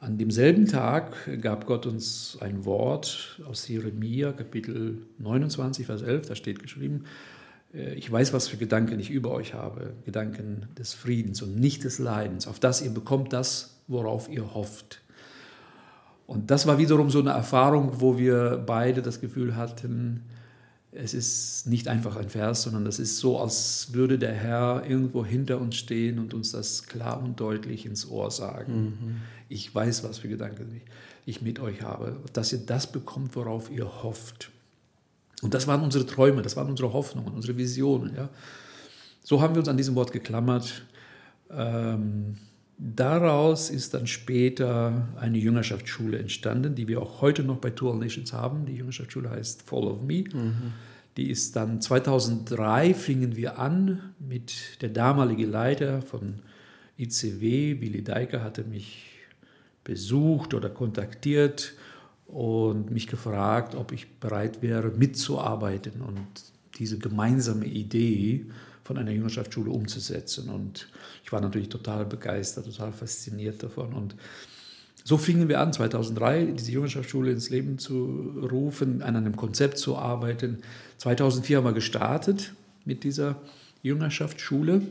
An 0.00 0.18
demselben 0.18 0.66
Tag 0.66 1.16
gab 1.40 1.66
Gott 1.66 1.86
uns 1.86 2.36
ein 2.40 2.64
Wort 2.64 3.40
aus 3.48 3.66
Jeremia, 3.66 4.32
Kapitel 4.32 4.98
29, 5.18 5.86
Vers 5.86 6.02
11, 6.02 6.28
da 6.28 6.34
steht 6.34 6.60
geschrieben, 6.60 7.04
äh, 7.72 7.94
ich 7.94 8.10
weiß, 8.10 8.32
was 8.32 8.48
für 8.48 8.56
Gedanken 8.56 9.00
ich 9.00 9.10
über 9.10 9.30
euch 9.30 9.54
habe, 9.54 9.94
Gedanken 10.04 10.66
des 10.78 10.92
Friedens 10.92 11.40
und 11.42 11.58
nicht 11.58 11.84
des 11.84 11.98
Leidens, 11.98 12.46
auf 12.46 12.60
das 12.60 12.82
ihr 12.82 12.90
bekommt 12.90 13.32
das, 13.32 13.78
worauf 13.86 14.28
ihr 14.28 14.54
hofft. 14.54 15.00
Und 16.26 16.50
das 16.50 16.66
war 16.66 16.78
wiederum 16.78 17.10
so 17.10 17.20
eine 17.20 17.30
Erfahrung, 17.30 18.00
wo 18.00 18.18
wir 18.18 18.62
beide 18.66 19.02
das 19.02 19.20
Gefühl 19.20 19.56
hatten, 19.56 20.24
es 20.92 21.14
ist 21.14 21.66
nicht 21.66 21.88
einfach 21.88 22.16
ein 22.16 22.30
Vers, 22.30 22.62
sondern 22.62 22.86
es 22.86 22.98
ist 22.98 23.18
so, 23.18 23.38
als 23.38 23.92
würde 23.92 24.18
der 24.18 24.32
Herr 24.32 24.84
irgendwo 24.88 25.24
hinter 25.24 25.60
uns 25.60 25.76
stehen 25.76 26.18
und 26.18 26.32
uns 26.32 26.52
das 26.52 26.84
klar 26.86 27.22
und 27.22 27.38
deutlich 27.38 27.84
ins 27.84 28.08
Ohr 28.08 28.30
sagen. 28.30 28.84
Mhm. 28.84 29.16
Ich 29.48 29.72
weiß, 29.74 30.04
was 30.04 30.18
für 30.18 30.28
Gedanken 30.28 30.80
ich 31.26 31.42
mit 31.42 31.60
euch 31.60 31.82
habe, 31.82 32.16
dass 32.32 32.52
ihr 32.52 32.60
das 32.60 32.90
bekommt, 32.90 33.36
worauf 33.36 33.70
ihr 33.70 34.02
hofft. 34.02 34.50
Und 35.42 35.52
das 35.52 35.66
waren 35.66 35.82
unsere 35.82 36.06
Träume, 36.06 36.40
das 36.42 36.56
waren 36.56 36.70
unsere 36.70 36.92
Hoffnungen, 36.92 37.34
unsere 37.34 37.56
Visionen. 37.58 38.16
Ja. 38.16 38.30
So 39.22 39.42
haben 39.42 39.54
wir 39.54 39.60
uns 39.60 39.68
an 39.68 39.76
diesem 39.76 39.94
Wort 39.96 40.12
geklammert. 40.12 40.82
Ähm, 41.50 42.38
Daraus 42.78 43.70
ist 43.70 43.94
dann 43.94 44.06
später 44.06 45.08
eine 45.16 45.38
Jüngerschaftsschule 45.38 46.18
entstanden, 46.18 46.74
die 46.74 46.88
wir 46.88 47.00
auch 47.00 47.22
heute 47.22 47.42
noch 47.42 47.56
bei 47.56 47.70
Tour 47.70 47.96
Nations 47.96 48.34
haben. 48.34 48.66
Die 48.66 48.74
Jüngerschaftsschule 48.74 49.30
heißt 49.30 49.62
Follow 49.62 49.96
Me. 49.96 50.24
Mhm. 50.24 50.72
Die 51.16 51.30
ist 51.30 51.56
dann 51.56 51.80
2003 51.80 52.92
fingen 52.92 53.36
wir 53.36 53.58
an 53.58 54.14
mit 54.18 54.82
der 54.82 54.90
damalige 54.90 55.46
Leiter 55.46 56.02
von 56.02 56.34
ICW, 56.98 57.74
Billy 57.74 58.04
Deiker, 58.04 58.42
hatte 58.42 58.64
mich 58.64 59.04
besucht 59.82 60.52
oder 60.52 60.68
kontaktiert 60.68 61.72
und 62.26 62.90
mich 62.90 63.06
gefragt, 63.06 63.74
ob 63.74 63.92
ich 63.92 64.18
bereit 64.18 64.60
wäre, 64.60 64.90
mitzuarbeiten 64.90 66.02
und 66.02 66.26
diese 66.78 66.98
gemeinsame 66.98 67.66
Idee 67.66 68.46
von 68.86 68.98
einer 68.98 69.10
Jüngerschaftsschule 69.10 69.70
umzusetzen. 69.70 70.48
Und 70.48 70.88
ich 71.24 71.32
war 71.32 71.40
natürlich 71.40 71.68
total 71.68 72.04
begeistert, 72.04 72.66
total 72.66 72.92
fasziniert 72.92 73.62
davon. 73.62 73.92
Und 73.92 74.14
so 75.02 75.18
fingen 75.18 75.48
wir 75.48 75.60
an, 75.60 75.72
2003 75.72 76.52
diese 76.56 76.72
Jüngerschaftsschule 76.72 77.32
ins 77.32 77.50
Leben 77.50 77.78
zu 77.78 78.32
rufen, 78.50 79.02
an 79.02 79.16
einem 79.16 79.34
Konzept 79.34 79.78
zu 79.78 79.96
arbeiten. 79.96 80.58
2004 80.98 81.56
haben 81.58 81.64
wir 81.64 81.72
gestartet 81.72 82.54
mit 82.84 83.02
dieser 83.02 83.36
Jüngerschaftsschule. 83.82 84.82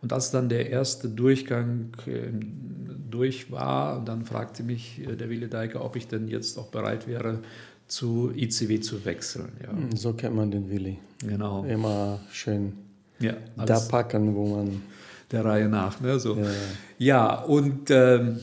Und 0.00 0.12
als 0.12 0.30
dann 0.30 0.48
der 0.48 0.70
erste 0.70 1.08
Durchgang 1.08 1.92
äh, 2.06 2.30
durch 3.10 3.50
war, 3.50 4.04
dann 4.04 4.24
fragte 4.24 4.62
mich 4.62 5.00
äh, 5.00 5.16
der 5.16 5.30
Wille 5.30 5.48
Deiker, 5.48 5.84
ob 5.84 5.96
ich 5.96 6.06
denn 6.06 6.28
jetzt 6.28 6.58
auch 6.58 6.68
bereit 6.68 7.08
wäre, 7.08 7.40
zu 7.88 8.32
ICW 8.34 8.80
zu 8.80 9.04
wechseln. 9.04 9.52
Ja. 9.62 9.96
So 9.96 10.12
kennt 10.12 10.34
man 10.34 10.50
den 10.50 10.70
Willi. 10.70 10.98
Genau. 11.20 11.64
Immer 11.64 12.20
schön 12.32 12.72
ja, 13.22 13.34
da 13.56 13.80
packen, 13.80 14.34
wo 14.34 14.56
man. 14.56 14.82
Der 15.30 15.46
Reihe 15.46 15.66
nach. 15.66 15.98
Ne? 16.00 16.20
So. 16.20 16.36
Ja, 16.36 16.50
ja 16.98 17.40
und 17.44 17.90
ähm, 17.90 18.38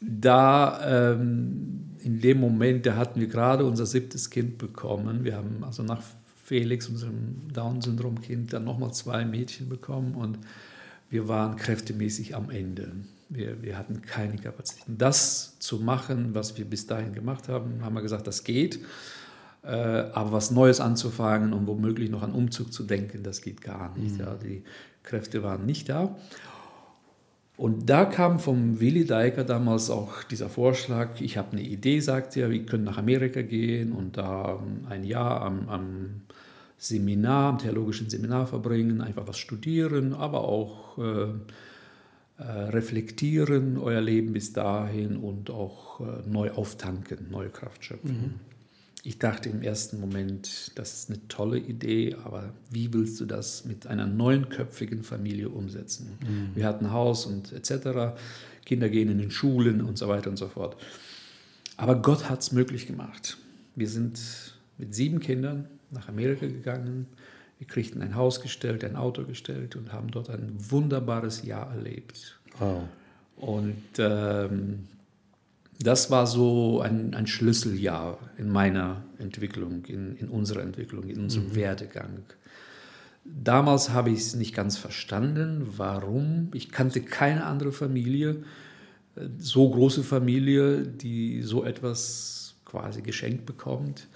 da 0.00 1.12
ähm, 1.12 1.96
in 2.04 2.20
dem 2.20 2.40
Moment, 2.40 2.86
da 2.86 2.96
hatten 2.96 3.20
wir 3.20 3.26
gerade 3.26 3.64
unser 3.64 3.86
siebtes 3.86 4.30
Kind 4.30 4.58
bekommen. 4.58 5.24
Wir 5.24 5.36
haben 5.36 5.64
also 5.64 5.82
nach 5.82 6.02
Felix, 6.44 6.88
unserem 6.88 7.48
Down-Syndrom-Kind, 7.52 8.52
dann 8.52 8.64
nochmal 8.64 8.92
zwei 8.92 9.24
Mädchen 9.24 9.68
bekommen 9.68 10.14
und 10.14 10.38
wir 11.10 11.28
waren 11.28 11.56
kräftemäßig 11.56 12.34
am 12.34 12.50
Ende. 12.50 12.92
Wir, 13.28 13.62
wir 13.62 13.78
hatten 13.78 14.02
keine 14.02 14.36
Kapazitäten. 14.36 14.98
Das 14.98 15.58
zu 15.58 15.78
machen, 15.78 16.34
was 16.34 16.58
wir 16.58 16.64
bis 16.64 16.86
dahin 16.86 17.12
gemacht 17.12 17.48
haben, 17.48 17.82
haben 17.82 17.94
wir 17.94 18.02
gesagt, 18.02 18.26
das 18.26 18.44
geht. 18.44 18.80
Äh, 19.64 19.68
aber 19.68 20.32
was 20.32 20.50
Neues 20.50 20.80
anzufangen 20.80 21.52
und 21.52 21.66
womöglich 21.66 22.10
noch 22.10 22.22
an 22.22 22.32
Umzug 22.32 22.72
zu 22.72 22.82
denken, 22.82 23.22
das 23.22 23.42
geht 23.42 23.60
gar 23.60 23.96
nicht. 23.96 24.14
Mhm. 24.14 24.20
Ja, 24.20 24.34
die 24.34 24.64
Kräfte 25.02 25.42
waren 25.42 25.66
nicht 25.66 25.88
da. 25.88 26.16
Und 27.56 27.88
da 27.88 28.06
kam 28.06 28.40
vom 28.40 28.80
Willi 28.80 29.04
Deiker 29.04 29.44
damals 29.44 29.90
auch 29.90 30.24
dieser 30.24 30.48
Vorschlag, 30.48 31.20
ich 31.20 31.36
habe 31.36 31.52
eine 31.52 31.62
Idee, 31.62 32.00
sagt 32.00 32.36
er, 32.36 32.50
wir 32.50 32.64
können 32.66 32.84
nach 32.84 32.98
Amerika 32.98 33.42
gehen 33.42 33.92
und 33.92 34.16
da 34.16 34.58
ein 34.88 35.04
Jahr 35.04 35.42
am, 35.42 35.68
am 35.68 36.22
Seminar, 36.78 37.50
am 37.50 37.58
theologischen 37.58 38.10
Seminar 38.10 38.48
verbringen, 38.48 39.00
einfach 39.00 39.28
was 39.28 39.38
studieren, 39.38 40.14
aber 40.14 40.42
auch 40.42 40.98
äh, 40.98 41.26
äh, 42.38 42.42
reflektieren, 42.42 43.78
euer 43.78 44.00
Leben 44.00 44.32
bis 44.32 44.52
dahin 44.52 45.16
und 45.16 45.50
auch 45.50 46.00
äh, 46.00 46.28
neu 46.28 46.50
auftanken, 46.50 47.30
neue 47.30 47.50
Kraft 47.50 47.84
schöpfen. 47.84 48.10
Mhm. 48.10 48.51
Ich 49.04 49.18
dachte 49.18 49.48
im 49.48 49.62
ersten 49.62 49.98
Moment, 50.00 50.70
das 50.76 50.94
ist 50.94 51.10
eine 51.10 51.26
tolle 51.26 51.58
Idee, 51.58 52.16
aber 52.24 52.52
wie 52.70 52.92
willst 52.92 53.20
du 53.20 53.24
das 53.24 53.64
mit 53.64 53.88
einer 53.88 54.06
neunköpfigen 54.06 55.02
Familie 55.02 55.48
umsetzen? 55.48 56.16
Mhm. 56.20 56.50
Wir 56.54 56.66
hatten 56.66 56.92
Haus 56.92 57.26
und 57.26 57.52
etc. 57.52 58.14
Kinder 58.64 58.88
gehen 58.88 59.10
in 59.10 59.18
den 59.18 59.32
Schulen 59.32 59.80
und 59.80 59.98
so 59.98 60.06
weiter 60.06 60.30
und 60.30 60.36
so 60.36 60.46
fort. 60.46 60.76
Aber 61.76 62.00
Gott 62.00 62.30
hat 62.30 62.42
es 62.42 62.52
möglich 62.52 62.86
gemacht. 62.86 63.38
Wir 63.74 63.88
sind 63.88 64.20
mit 64.78 64.94
sieben 64.94 65.18
Kindern 65.18 65.66
nach 65.90 66.08
Amerika 66.08 66.46
gegangen. 66.46 67.06
Wir 67.58 67.66
kriegten 67.66 68.02
ein 68.02 68.14
Haus 68.14 68.40
gestellt, 68.40 68.84
ein 68.84 68.94
Auto 68.94 69.24
gestellt 69.24 69.74
und 69.74 69.92
haben 69.92 70.12
dort 70.12 70.30
ein 70.30 70.52
wunderbares 70.58 71.42
Jahr 71.42 71.74
erlebt. 71.74 72.38
Wow. 72.58 72.82
Und 73.36 73.82
ähm, 73.98 74.86
das 75.82 76.10
war 76.10 76.26
so 76.26 76.80
ein, 76.80 77.14
ein, 77.14 77.26
Schlüsseljahr 77.26 78.18
in 78.36 78.48
meiner 78.48 79.04
Entwicklung, 79.18 79.84
in, 79.86 80.16
in 80.16 80.28
unserer 80.28 80.62
Entwicklung, 80.62 81.08
in 81.08 81.20
unserem 81.20 81.48
mhm. 81.48 81.54
Werdegang. 81.54 82.22
Damals 83.24 83.90
habe 83.90 84.10
ich 84.10 84.18
es 84.18 84.34
nicht 84.34 84.54
ganz 84.54 84.76
verstanden, 84.76 85.66
warum. 85.76 86.50
Ich 86.54 86.70
kannte 86.70 87.00
keine 87.00 87.44
andere 87.44 87.72
Familie, 87.72 88.42
äh, 89.16 89.28
so 89.38 89.70
große 89.70 90.02
Familie, 90.02 90.82
die 90.86 91.42
so 91.42 91.64
etwas 91.64 92.56
quasi 92.64 93.02
geschenkt 93.02 93.46
bekommt. 93.46 94.08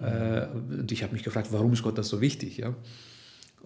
Mhm. 0.00 0.80
Und 0.80 0.92
ich 0.92 1.02
habe 1.02 1.12
mich 1.12 1.22
gefragt, 1.22 1.48
warum 1.52 1.72
ist 1.72 1.82
Gott 1.82 1.96
das 1.96 2.08
so 2.08 2.20
wichtig? 2.20 2.56
Ja? 2.56 2.74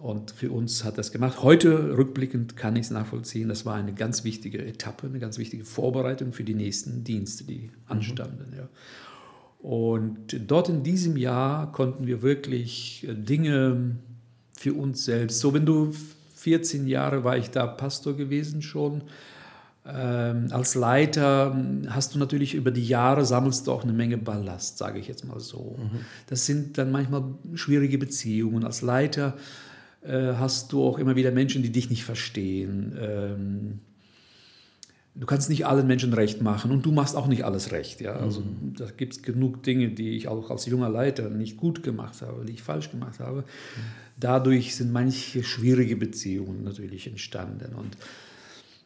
Und 0.01 0.31
für 0.31 0.51
uns 0.51 0.85
hat 0.85 0.97
das 0.97 1.11
gemacht. 1.11 1.43
Heute 1.43 1.97
rückblickend 1.97 2.55
kann 2.55 2.77
ich 2.77 2.85
es 2.85 2.89
nachvollziehen. 2.89 3.49
Das 3.49 3.65
war 3.65 3.75
eine 3.75 3.93
ganz 3.93 4.23
wichtige 4.23 4.65
Etappe, 4.65 5.07
eine 5.07 5.19
ganz 5.19 5.37
wichtige 5.37 5.65
Vorbereitung 5.65 6.31
für 6.31 6.45
die 6.45 6.53
nächsten 6.53 7.03
Dienste, 7.03 7.43
die 7.43 7.71
anstanden. 7.85 8.51
Mhm. 8.51 8.57
Ja. 8.57 8.69
Und 9.59 10.49
dort 10.49 10.69
in 10.69 10.83
diesem 10.83 11.17
Jahr 11.17 11.73
konnten 11.73 12.07
wir 12.07 12.21
wirklich 12.21 13.05
äh, 13.07 13.13
Dinge 13.13 13.97
für 14.57 14.73
uns 14.73 15.03
selbst. 15.03 15.39
So, 15.39 15.53
wenn 15.53 15.65
du 15.65 15.93
14 16.35 16.87
Jahre 16.87 17.25
war 17.25 17.35
ich 17.35 17.51
da 17.51 17.67
Pastor 17.67 18.15
gewesen 18.15 18.61
schon. 18.61 19.03
Ähm, 19.85 20.47
als 20.51 20.75
Leiter 20.75 21.53
hm, 21.53 21.93
hast 21.93 22.15
du 22.15 22.19
natürlich 22.19 22.53
über 22.53 22.71
die 22.71 22.87
Jahre 22.87 23.25
sammelst 23.25 23.67
du 23.67 23.73
auch 23.73 23.83
eine 23.83 23.91
Menge 23.91 24.17
Ballast, 24.17 24.77
sage 24.77 24.99
ich 24.99 25.09
jetzt 25.09 25.27
mal 25.27 25.41
so. 25.41 25.75
Mhm. 25.77 26.05
Das 26.27 26.45
sind 26.45 26.77
dann 26.77 26.91
manchmal 26.91 27.23
schwierige 27.55 27.97
Beziehungen. 27.97 28.63
Als 28.63 28.81
Leiter 28.81 29.35
hast 30.07 30.71
du 30.71 30.83
auch 30.83 30.97
immer 30.97 31.15
wieder 31.15 31.31
Menschen, 31.31 31.61
die 31.61 31.71
dich 31.71 31.89
nicht 31.89 32.03
verstehen. 32.03 32.97
Ähm, 32.99 33.79
du 35.15 35.25
kannst 35.25 35.49
nicht 35.49 35.65
allen 35.65 35.87
Menschen 35.87 36.13
recht 36.13 36.41
machen 36.41 36.71
und 36.71 36.85
du 36.85 36.91
machst 36.91 37.15
auch 37.15 37.27
nicht 37.27 37.43
alles 37.43 37.71
recht. 37.71 38.01
Ja? 38.01 38.13
Also 38.13 38.41
mhm. 38.41 38.75
da 38.77 38.85
gibt 38.85 39.13
es 39.13 39.21
genug 39.21 39.63
Dinge, 39.63 39.89
die 39.89 40.11
ich 40.11 40.27
auch 40.27 40.49
als 40.49 40.65
junger 40.65 40.89
Leiter 40.89 41.29
nicht 41.29 41.57
gut 41.57 41.83
gemacht 41.83 42.21
habe, 42.21 42.45
die 42.45 42.53
ich 42.53 42.63
falsch 42.63 42.91
gemacht 42.91 43.19
habe. 43.19 43.41
Mhm. 43.41 43.43
Dadurch 44.17 44.75
sind 44.75 44.91
manche 44.91 45.43
schwierige 45.43 45.95
Beziehungen 45.95 46.63
natürlich 46.63 47.07
entstanden. 47.07 47.75
Und 47.75 47.97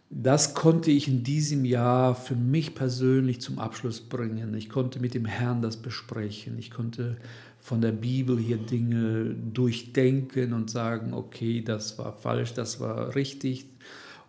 das 0.10 0.54
konnte 0.54 0.92
ich 0.92 1.08
in 1.08 1.24
diesem 1.24 1.66
Jahr 1.66 2.14
für 2.14 2.36
mich 2.36 2.76
persönlich 2.76 3.42
zum 3.42 3.58
Abschluss 3.58 4.02
bringen. 4.02 4.54
Ich 4.54 4.70
konnte 4.70 5.00
mit 5.00 5.16
dem 5.16 5.26
Herrn 5.26 5.62
das 5.62 5.78
besprechen. 5.78 6.58
Ich 6.60 6.70
konnte 6.70 7.18
von 7.64 7.80
der 7.80 7.94
Bibel 7.94 8.38
hier 8.38 8.58
Dinge 8.58 9.34
durchdenken 9.54 10.52
und 10.52 10.70
sagen, 10.70 11.14
okay, 11.14 11.62
das 11.62 11.98
war 11.98 12.12
falsch, 12.12 12.54
das 12.54 12.82
war 12.82 13.16
richtig 13.16 13.68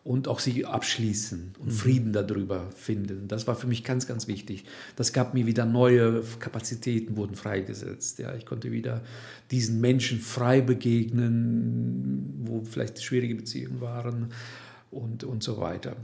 und 0.04 0.28
auch 0.28 0.38
sie 0.38 0.64
abschließen 0.64 1.54
und 1.58 1.66
mhm. 1.66 1.70
Frieden 1.72 2.12
darüber 2.12 2.70
finden. 2.76 3.26
Das 3.26 3.48
war 3.48 3.56
für 3.56 3.66
mich 3.66 3.82
ganz, 3.82 4.06
ganz 4.06 4.28
wichtig. 4.28 4.66
Das 4.94 5.12
gab 5.12 5.34
mir 5.34 5.46
wieder 5.46 5.64
neue 5.64 6.22
Kapazitäten, 6.38 7.16
wurden 7.16 7.34
freigesetzt. 7.34 8.20
Ja, 8.20 8.36
ich 8.36 8.46
konnte 8.46 8.70
wieder 8.70 9.02
diesen 9.50 9.80
Menschen 9.80 10.20
frei 10.20 10.60
begegnen, 10.60 12.34
wo 12.44 12.62
vielleicht 12.62 13.02
schwierige 13.02 13.34
Beziehungen 13.34 13.80
waren 13.80 14.28
und, 14.92 15.24
und 15.24 15.42
so 15.42 15.58
weiter. 15.58 15.96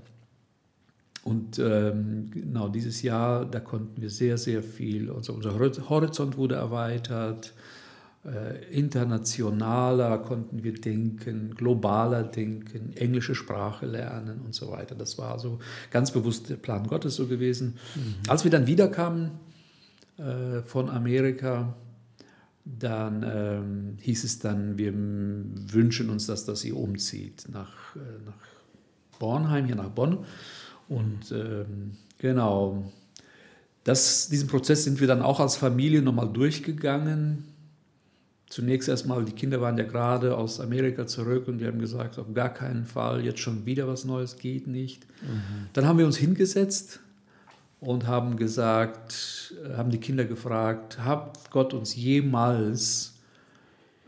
Und 1.22 1.58
ähm, 1.58 2.30
genau 2.30 2.68
dieses 2.68 3.02
Jahr, 3.02 3.44
da 3.44 3.60
konnten 3.60 4.00
wir 4.00 4.10
sehr, 4.10 4.38
sehr 4.38 4.62
viel, 4.62 5.10
also 5.10 5.34
unser 5.34 5.58
Horizont 5.58 6.36
wurde 6.36 6.54
erweitert, 6.54 7.52
äh, 8.24 8.64
internationaler 8.70 10.18
konnten 10.18 10.62
wir 10.62 10.74
denken, 10.74 11.54
globaler 11.54 12.22
denken, 12.22 12.92
englische 12.96 13.34
Sprache 13.34 13.86
lernen 13.86 14.40
und 14.44 14.54
so 14.54 14.70
weiter. 14.70 14.94
Das 14.94 15.18
war 15.18 15.38
so 15.38 15.58
ganz 15.90 16.10
bewusst 16.10 16.50
der 16.50 16.56
Plan 16.56 16.86
Gottes 16.86 17.16
so 17.16 17.26
gewesen. 17.26 17.78
Mhm. 17.94 18.14
Als 18.28 18.44
wir 18.44 18.50
dann 18.50 18.66
wiederkamen 18.66 19.30
äh, 20.18 20.60
von 20.62 20.90
Amerika, 20.90 21.74
dann 22.64 23.24
ähm, 23.26 23.96
hieß 24.00 24.24
es 24.24 24.38
dann, 24.38 24.76
wir 24.76 24.92
wünschen 24.94 26.10
uns, 26.10 26.26
dass 26.26 26.44
das 26.44 26.60
sie 26.60 26.72
umzieht 26.72 27.46
nach, 27.50 27.96
äh, 27.96 28.00
nach 28.26 29.18
Bornheim, 29.18 29.64
hier 29.64 29.76
nach 29.76 29.88
Bonn. 29.88 30.18
Und 30.90 31.30
ähm, 31.32 31.92
genau, 32.18 32.84
das, 33.84 34.28
diesen 34.28 34.48
Prozess 34.48 34.84
sind 34.84 35.00
wir 35.00 35.06
dann 35.06 35.22
auch 35.22 35.40
als 35.40 35.56
Familie 35.56 36.02
nochmal 36.02 36.28
durchgegangen. 36.28 37.44
Zunächst 38.48 38.88
erstmal, 38.88 39.24
die 39.24 39.32
Kinder 39.32 39.60
waren 39.60 39.78
ja 39.78 39.84
gerade 39.84 40.36
aus 40.36 40.58
Amerika 40.58 41.06
zurück 41.06 41.46
und 41.46 41.60
wir 41.60 41.68
haben 41.68 41.78
gesagt, 41.78 42.18
auf 42.18 42.34
gar 42.34 42.52
keinen 42.52 42.84
Fall, 42.84 43.24
jetzt 43.24 43.38
schon 43.38 43.64
wieder 43.64 43.86
was 43.86 44.04
Neues 44.04 44.36
geht 44.36 44.66
nicht. 44.66 45.06
Mhm. 45.22 45.68
Dann 45.72 45.86
haben 45.86 45.98
wir 45.98 46.06
uns 46.06 46.16
hingesetzt 46.16 46.98
und 47.78 48.08
haben 48.08 48.36
gesagt, 48.36 49.54
haben 49.76 49.90
die 49.90 49.98
Kinder 49.98 50.24
gefragt, 50.24 50.98
hat 50.98 51.52
Gott 51.52 51.72
uns 51.72 51.94
jemals 51.94 53.14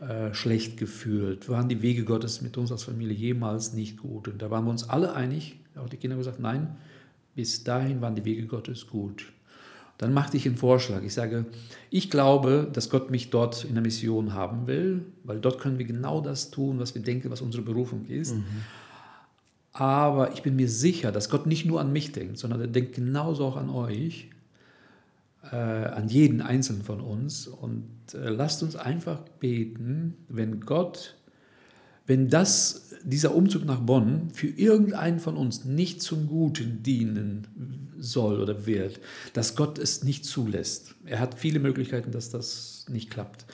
äh, 0.01 0.33
schlecht 0.33 0.75
gefühlt? 0.75 1.47
Waren 1.47 1.69
die 1.69 1.81
Wege 1.81 2.03
Gottes 2.03 2.41
mit 2.41 2.57
uns 2.57 2.73
als 2.73 2.83
Familie 2.83 3.15
jemals 3.15 3.71
nicht 3.71 3.97
gut? 3.99 4.27
Und 4.27 4.41
da 4.41 4.51
waren 4.51 4.65
wir 4.65 4.71
uns 4.71 4.89
alle 4.89 5.13
einig, 5.13 5.55
auch 5.77 5.89
die 5.89 5.97
Kinder 5.97 6.17
gesagt, 6.17 6.39
nein, 6.39 6.75
bis 7.35 7.63
dahin 7.63 8.01
waren 8.01 8.15
die 8.15 8.25
Wege 8.25 8.45
Gottes 8.45 8.87
gut. 8.87 9.31
Dann 9.97 10.13
machte 10.13 10.37
ich 10.37 10.45
einen 10.45 10.57
Vorschlag. 10.57 11.03
Ich 11.03 11.13
sage, 11.13 11.45
ich 11.89 12.09
glaube, 12.09 12.69
dass 12.71 12.89
Gott 12.89 13.11
mich 13.11 13.29
dort 13.29 13.63
in 13.63 13.75
der 13.75 13.83
Mission 13.83 14.33
haben 14.33 14.67
will, 14.67 15.05
weil 15.23 15.39
dort 15.39 15.59
können 15.59 15.77
wir 15.77 15.85
genau 15.85 16.19
das 16.19 16.51
tun, 16.51 16.79
was 16.79 16.95
wir 16.95 17.01
denken, 17.01 17.29
was 17.29 17.41
unsere 17.41 17.63
Berufung 17.63 18.05
ist. 18.07 18.35
Mhm. 18.35 18.43
Aber 19.71 20.33
ich 20.33 20.43
bin 20.43 20.55
mir 20.55 20.69
sicher, 20.69 21.11
dass 21.11 21.29
Gott 21.29 21.47
nicht 21.47 21.65
nur 21.65 21.79
an 21.79 21.91
mich 21.91 22.11
denkt, 22.11 22.37
sondern 22.37 22.61
er 22.61 22.67
denkt 22.67 22.95
genauso 22.95 23.45
auch 23.45 23.57
an 23.57 23.69
euch, 23.69 24.29
äh, 25.51 25.55
an 25.55 26.09
jeden 26.09 26.41
Einzelnen 26.41 26.83
von 26.83 27.01
uns. 27.01 27.47
Und 27.47 27.87
äh, 28.13 28.29
lasst 28.29 28.61
uns 28.61 28.75
einfach 28.75 29.19
beten, 29.39 30.15
wenn 30.27 30.61
Gott 30.61 31.15
wenn 32.05 32.29
das, 32.29 32.89
dieser 33.03 33.35
Umzug 33.35 33.65
nach 33.65 33.79
Bonn 33.79 34.29
für 34.31 34.47
irgendeinen 34.47 35.19
von 35.19 35.37
uns 35.37 35.65
nicht 35.65 36.01
zum 36.01 36.27
Guten 36.27 36.83
dienen 36.83 37.47
soll 37.97 38.41
oder 38.41 38.65
wird, 38.65 38.99
dass 39.33 39.55
Gott 39.55 39.77
es 39.77 40.03
nicht 40.03 40.25
zulässt. 40.25 40.95
Er 41.05 41.19
hat 41.19 41.39
viele 41.39 41.59
Möglichkeiten, 41.59 42.11
dass 42.11 42.29
das 42.29 42.85
nicht 42.89 43.09
klappt. 43.09 43.45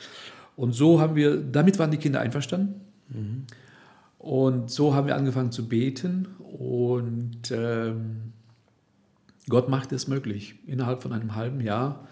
Und 0.56 0.74
so 0.74 1.00
haben 1.00 1.16
wir, 1.16 1.38
damit 1.38 1.80
waren 1.80 1.92
die 1.92 1.98
Kinder 1.98 2.20
einverstanden. 2.20 2.82
Mhm. 3.10 3.46
Und 4.18 4.70
so 4.70 4.94
haben 4.94 5.08
wir 5.08 5.16
angefangen 5.16 5.52
zu 5.52 5.70
beten 5.70 6.28
und 6.40 7.52
ähm, 7.52 8.34
Gott 9.48 9.70
macht 9.70 9.92
es 9.94 10.08
möglich. 10.08 10.56
Innerhalb 10.68 11.02
von 11.02 11.14
einem 11.14 11.36
halben 11.36 11.62
Jahr 11.62 12.08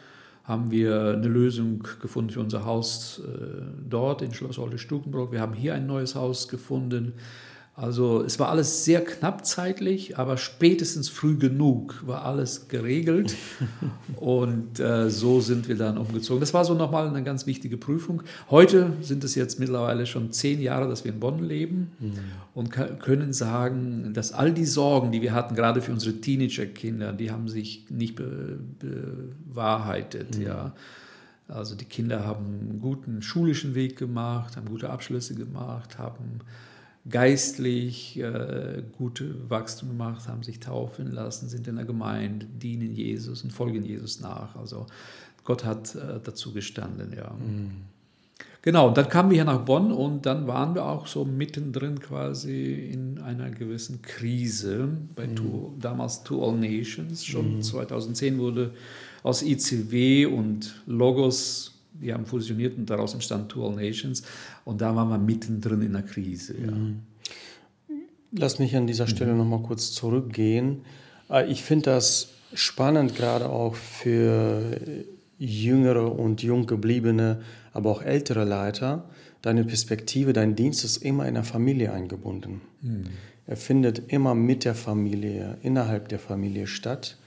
haben 0.48 0.72
wir 0.72 1.12
eine 1.12 1.28
Lösung 1.28 1.84
gefunden 2.02 2.30
für 2.30 2.40
unser 2.40 2.64
Haus 2.64 3.20
äh, 3.20 3.64
dort 3.88 4.22
in 4.22 4.34
Schloss 4.34 4.58
Olde-Stukenbrock. 4.58 5.34
Wir 5.34 5.42
haben 5.42 5.54
hier 5.54 5.74
ein 5.74 5.86
neues 5.86 6.16
Haus 6.16 6.48
gefunden. 6.48 7.14
Also 7.78 8.24
es 8.24 8.40
war 8.40 8.50
alles 8.50 8.86
sehr 8.86 9.06
knapp 9.06 9.46
zeitlich, 9.46 10.18
aber 10.18 10.38
spätestens 10.38 11.10
früh 11.10 11.38
genug 11.38 12.02
war 12.08 12.26
alles 12.26 12.70
geregelt 12.70 13.36
und 14.16 14.80
äh, 14.80 15.12
so 15.12 15.42
sind 15.42 15.68
wir 15.68 15.78
dann 15.78 16.00
umgezogen. 16.00 16.40
Das 16.40 16.56
war 16.56 16.66
so 16.66 16.74
nochmal 16.74 17.08
eine 17.08 17.22
ganz 17.22 17.46
wichtige 17.46 17.78
Prüfung. 17.78 18.24
Heute 18.50 18.94
sind 19.02 19.24
es 19.24 19.36
jetzt 19.36 19.60
mittlerweile 19.60 20.08
schon 20.08 20.32
zehn 20.32 20.60
Jahre, 20.60 20.90
dass 20.90 21.04
wir 21.04 21.14
in 21.14 21.20
Bonn 21.20 21.44
leben 21.44 21.92
mhm. 22.00 22.14
und 22.56 22.72
können 22.72 23.32
sagen, 23.32 24.12
dass 24.12 24.32
all 24.32 24.52
die 24.52 24.66
Sorgen, 24.66 25.12
die 25.12 25.22
wir 25.22 25.36
hatten, 25.36 25.54
gerade 25.54 25.84
für 25.84 25.92
unsere 25.92 26.20
Teenagerkinder, 26.20 27.14
die 27.14 27.30
haben 27.30 27.48
sich 27.48 27.86
nicht 27.92 28.16
be 28.16 28.58
bewahrheitet. 28.80 30.40
Mhm. 30.40 30.42
Ja. 30.42 30.74
Also 31.48 31.76
die 31.76 31.86
Kinder 31.86 32.26
haben 32.26 32.46
einen 32.60 32.80
guten 32.82 33.22
schulischen 33.22 33.76
Weg 33.76 33.98
gemacht, 33.98 34.58
haben 34.58 34.68
gute 34.68 34.90
Abschlüsse 34.90 35.36
gemacht, 35.36 36.00
haben 36.00 36.42
geistlich 37.10 38.20
äh, 38.20 38.84
gute 38.98 39.50
Wachstum 39.50 39.90
gemacht, 39.90 40.28
haben 40.28 40.44
sich 40.44 40.60
taufen 40.60 41.12
lassen, 41.12 41.50
sind 41.50 41.68
in 41.68 41.76
der 41.76 41.86
Gemeinde, 41.86 42.46
dienen 42.46 42.94
Jesus 42.94 43.44
und 43.44 43.52
folgen 43.52 43.86
Jesus 43.86 44.20
nach. 44.20 44.56
Also 44.56 44.88
Gott 45.44 45.64
hat 45.64 45.96
äh, 45.96 46.20
dazu 46.24 46.54
gestanden, 46.54 47.14
ja. 47.16 47.32
Mhm. 47.32 47.72
Genau, 48.62 48.90
und 48.90 48.98
dann 48.98 49.08
kamen 49.08 49.30
wir 49.30 49.36
hier 49.36 49.46
nach 49.46 49.64
Bonn 49.64 49.94
und 49.94 50.26
dann 50.26 50.46
waren 50.46 50.76
wir 50.76 50.84
auch 50.84 51.08
so 51.08 51.24
mittendrin 51.24 52.02
quasi 52.02 52.74
in 52.74 53.18
einer 53.20 53.50
gewissen 53.50 54.02
Krise 54.02 54.90
bei 55.16 55.28
mhm. 55.28 55.36
to, 55.38 55.76
damals 55.80 56.24
To 56.24 56.44
All 56.44 56.58
Nations. 56.58 57.26
Schon 57.26 57.58
mhm. 57.58 57.62
2010 57.62 58.40
wurde 58.40 58.74
aus 59.24 59.42
ICW 59.42 60.26
und 60.26 60.82
Logos 60.86 61.77
die 62.02 62.14
haben 62.14 62.26
fusioniert 62.26 62.78
und 62.78 62.90
daraus 62.90 63.14
entstand 63.14 63.50
To 63.50 63.68
All 63.68 63.76
Nations. 63.76 64.24
Und 64.66 64.82
da 64.82 64.96
waren 64.96 65.10
wir 65.10 65.18
mittendrin 65.18 65.82
in 65.82 65.94
der 65.94 66.04
Krise. 66.04 66.56
Ja. 66.60 66.72
Mhm. 66.72 67.00
Lass 68.32 68.60
mich 68.60 68.76
an 68.76 68.88
dieser 68.88 69.08
Stelle 69.08 69.32
mhm. 69.32 69.40
nochmal 69.40 69.62
kurz 69.62 69.92
zurückgehen. 69.92 70.82
Äh, 71.30 71.50
ich 71.52 71.64
finde 71.64 71.92
das 71.92 72.30
spannend, 72.54 73.16
gerade 73.16 73.50
auch 73.50 73.76
für 73.76 74.80
jüngere 75.38 76.18
und 76.18 76.42
jung 76.42 76.66
gebliebene, 76.66 77.42
aber 77.74 77.92
auch 77.92 78.02
ältere 78.02 78.44
Leiter. 78.44 79.10
Deine 79.42 79.64
Perspektive, 79.64 80.34
dein 80.34 80.56
Dienst 80.56 80.84
ist 80.84 80.98
immer 80.98 81.28
in 81.28 81.36
der 81.36 81.44
Familie 81.44 81.94
eingebunden. 81.94 82.62
Mhm. 82.82 83.06
Er 83.46 83.56
findet 83.56 84.12
immer 84.12 84.36
mit 84.36 84.66
der 84.66 84.76
Familie, 84.76 85.58
innerhalb 85.62 86.10
der 86.10 86.20
Familie 86.20 86.68
statt. 86.68 87.18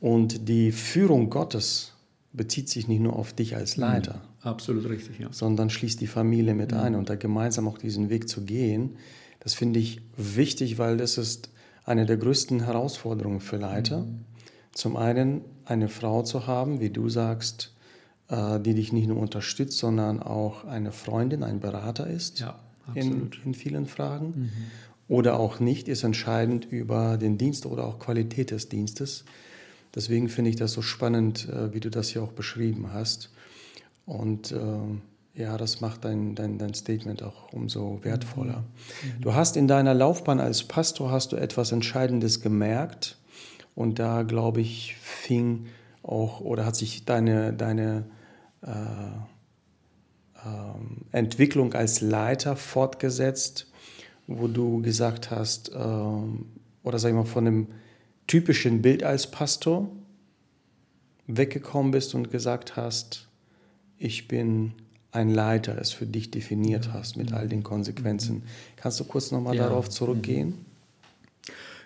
Und 0.00 0.48
die 0.48 0.70
Führung 0.72 1.30
Gottes 1.30 1.95
bezieht 2.36 2.68
sich 2.68 2.86
nicht 2.86 3.00
nur 3.00 3.16
auf 3.16 3.32
dich 3.32 3.56
als 3.56 3.76
mhm. 3.76 3.82
Leiter. 3.82 4.14
Mhm. 4.14 4.48
Absolut 4.48 4.88
richtig, 4.88 5.18
ja. 5.18 5.28
Sondern 5.32 5.70
schließt 5.70 6.00
die 6.00 6.06
Familie 6.06 6.54
mit 6.54 6.72
mhm. 6.72 6.78
ein 6.78 6.94
und 6.94 7.08
da 7.08 7.16
gemeinsam 7.16 7.66
auch 7.66 7.78
diesen 7.78 8.10
Weg 8.10 8.28
zu 8.28 8.44
gehen, 8.44 8.96
das 9.40 9.54
finde 9.54 9.78
ich 9.78 10.00
wichtig, 10.16 10.76
weil 10.78 10.96
das 10.96 11.18
ist 11.18 11.50
eine 11.84 12.04
der 12.04 12.16
größten 12.16 12.64
Herausforderungen 12.64 13.40
für 13.40 13.56
Leiter. 13.56 14.00
Mhm. 14.00 14.24
Zum 14.72 14.96
einen 14.96 15.42
eine 15.64 15.88
Frau 15.88 16.22
zu 16.22 16.46
haben, 16.46 16.80
wie 16.80 16.90
du 16.90 17.08
sagst, 17.08 17.72
äh, 18.28 18.58
die 18.60 18.74
dich 18.74 18.92
nicht 18.92 19.06
nur 19.06 19.18
unterstützt, 19.18 19.78
sondern 19.78 20.20
auch 20.20 20.64
eine 20.64 20.90
Freundin, 20.90 21.44
ein 21.44 21.60
Berater 21.60 22.08
ist 22.08 22.40
ja, 22.40 22.58
in, 22.94 23.30
in, 23.44 23.54
vielen 23.54 23.86
Fragen. 23.86 24.26
Mhm. 24.26 24.50
Oder 25.08 25.38
auch 25.38 25.60
nicht, 25.60 25.86
ist 25.86 26.02
entscheidend 26.02 26.64
über 26.64 27.16
den 27.16 27.38
Dienst 27.38 27.66
oder 27.66 27.86
auch 27.86 28.00
Qualität 28.00 28.50
des 28.50 28.68
Dienstes. 28.68 29.24
Deswegen 29.96 30.28
finde 30.28 30.50
ich 30.50 30.56
das 30.56 30.72
so 30.72 30.82
spannend, 30.82 31.48
äh, 31.48 31.72
wie 31.72 31.80
du 31.80 31.90
das 31.90 32.10
hier 32.10 32.22
auch 32.22 32.32
beschrieben 32.32 32.92
hast. 32.92 33.30
Und 34.04 34.52
äh, 34.52 35.40
ja, 35.40 35.56
das 35.56 35.80
macht 35.80 36.04
dein, 36.04 36.34
dein, 36.34 36.58
dein 36.58 36.74
Statement 36.74 37.22
auch 37.22 37.52
umso 37.52 38.00
wertvoller. 38.02 38.58
Mhm. 39.02 39.22
Du 39.22 39.34
hast 39.34 39.56
in 39.56 39.66
deiner 39.66 39.94
Laufbahn 39.94 40.38
als 40.38 40.64
Pastor 40.64 41.10
hast 41.10 41.32
du 41.32 41.36
etwas 41.36 41.72
Entscheidendes 41.72 42.40
gemerkt 42.40 43.18
und 43.74 43.98
da 43.98 44.22
glaube 44.22 44.60
ich 44.60 44.96
fing 44.96 45.66
auch 46.02 46.40
oder 46.40 46.64
hat 46.64 46.76
sich 46.76 47.04
deine, 47.04 47.52
deine 47.52 48.04
äh, 48.62 48.70
äh, 50.46 51.12
Entwicklung 51.12 51.74
als 51.74 52.00
Leiter 52.00 52.56
fortgesetzt, 52.56 53.66
wo 54.26 54.46
du 54.46 54.80
gesagt 54.82 55.30
hast 55.30 55.70
äh, 55.70 55.74
oder 56.82 56.98
sag 56.98 57.10
ich 57.10 57.14
mal 57.14 57.24
von 57.24 57.44
dem 57.44 57.66
typischen 58.26 58.82
Bild 58.82 59.02
als 59.02 59.30
Pastor 59.30 59.88
weggekommen 61.26 61.92
bist 61.92 62.14
und 62.14 62.30
gesagt 62.30 62.76
hast, 62.76 63.28
ich 63.98 64.28
bin 64.28 64.72
ein 65.12 65.30
Leiter, 65.30 65.78
es 65.78 65.92
für 65.92 66.06
dich 66.06 66.30
definiert 66.30 66.92
hast 66.92 67.16
mit 67.16 67.32
all 67.32 67.48
den 67.48 67.62
Konsequenzen. 67.62 68.42
Kannst 68.76 69.00
du 69.00 69.04
kurz 69.04 69.30
nochmal 69.30 69.56
ja. 69.56 69.64
darauf 69.64 69.88
zurückgehen? 69.88 70.54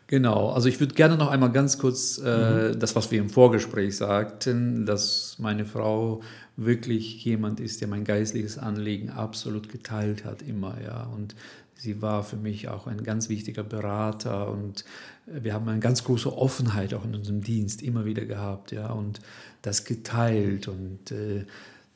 Genau, 0.09 0.51
also 0.51 0.69
ich 0.69 0.81
würde 0.81 0.97
gerne 0.97 1.17
noch 1.17 1.31
einmal 1.31 1.53
ganz 1.53 1.79
kurz 1.79 2.19
äh, 2.19 2.73
mhm. 2.73 2.81
das, 2.81 2.97
was 2.97 3.13
wir 3.13 3.21
im 3.21 3.31
Vorgespräch 3.31 3.97
sagten, 3.97 4.85
dass 4.85 5.37
meine 5.39 5.65
Frau 5.65 6.21
wirklich 6.57 7.25
jemand 7.25 7.61
ist, 7.61 7.81
der 7.81 7.87
mein 7.87 8.03
geistliches 8.03 8.59
Anliegen 8.59 9.11
absolut 9.11 9.69
geteilt 9.69 10.25
hat, 10.25 10.43
immer, 10.43 10.77
ja. 10.85 11.05
Und 11.05 11.37
sie 11.77 12.03
war 12.03 12.25
für 12.25 12.37
mich 12.37 12.69
auch 12.69 12.89
ein 12.89 13.05
ganz 13.05 13.29
wichtiger 13.29 13.63
Berater 13.63 14.51
und 14.51 14.85
wir 15.31 15.55
haben 15.55 15.69
eine 15.69 15.81
ganz 15.81 16.05
große 16.05 16.37
Offenheit 16.37 16.95
auch 16.95 17.05
in 17.05 17.15
unserem 17.15 17.43
Dienst 17.43 17.83
immer 17.83 18.05
wieder 18.05 18.25
gehabt, 18.25 18.73
ja, 18.73 18.91
und 18.91 19.21
das 19.63 19.85
geteilt 19.85 20.69
und 20.69 21.11
äh, 21.13 21.45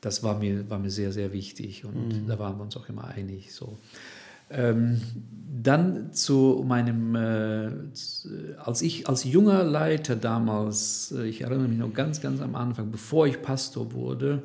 das 0.01 0.23
war 0.23 0.39
mir, 0.39 0.69
war 0.69 0.79
mir 0.79 0.91
sehr, 0.91 1.11
sehr 1.11 1.33
wichtig 1.33 1.83
und 1.85 2.23
mhm. 2.23 2.27
da 2.27 2.39
waren 2.39 2.57
wir 2.57 2.63
uns 2.63 2.77
auch 2.77 2.87
immer 2.89 3.05
einig, 3.05 3.53
so. 3.53 3.77
Ähm, 4.51 5.01
dann 5.63 6.13
zu 6.13 6.63
meinem, 6.67 7.15
äh, 7.15 7.71
als 8.63 8.81
ich 8.83 9.09
als 9.09 9.23
junger 9.23 9.63
Leiter 9.63 10.15
damals, 10.15 11.11
äh, 11.17 11.25
ich 11.25 11.41
erinnere 11.41 11.67
mich 11.67 11.79
noch 11.79 11.93
ganz, 11.93 12.21
ganz 12.21 12.41
am 12.41 12.55
Anfang, 12.55 12.91
bevor 12.91 13.25
ich 13.25 13.41
Pastor 13.41 13.93
wurde, 13.93 14.43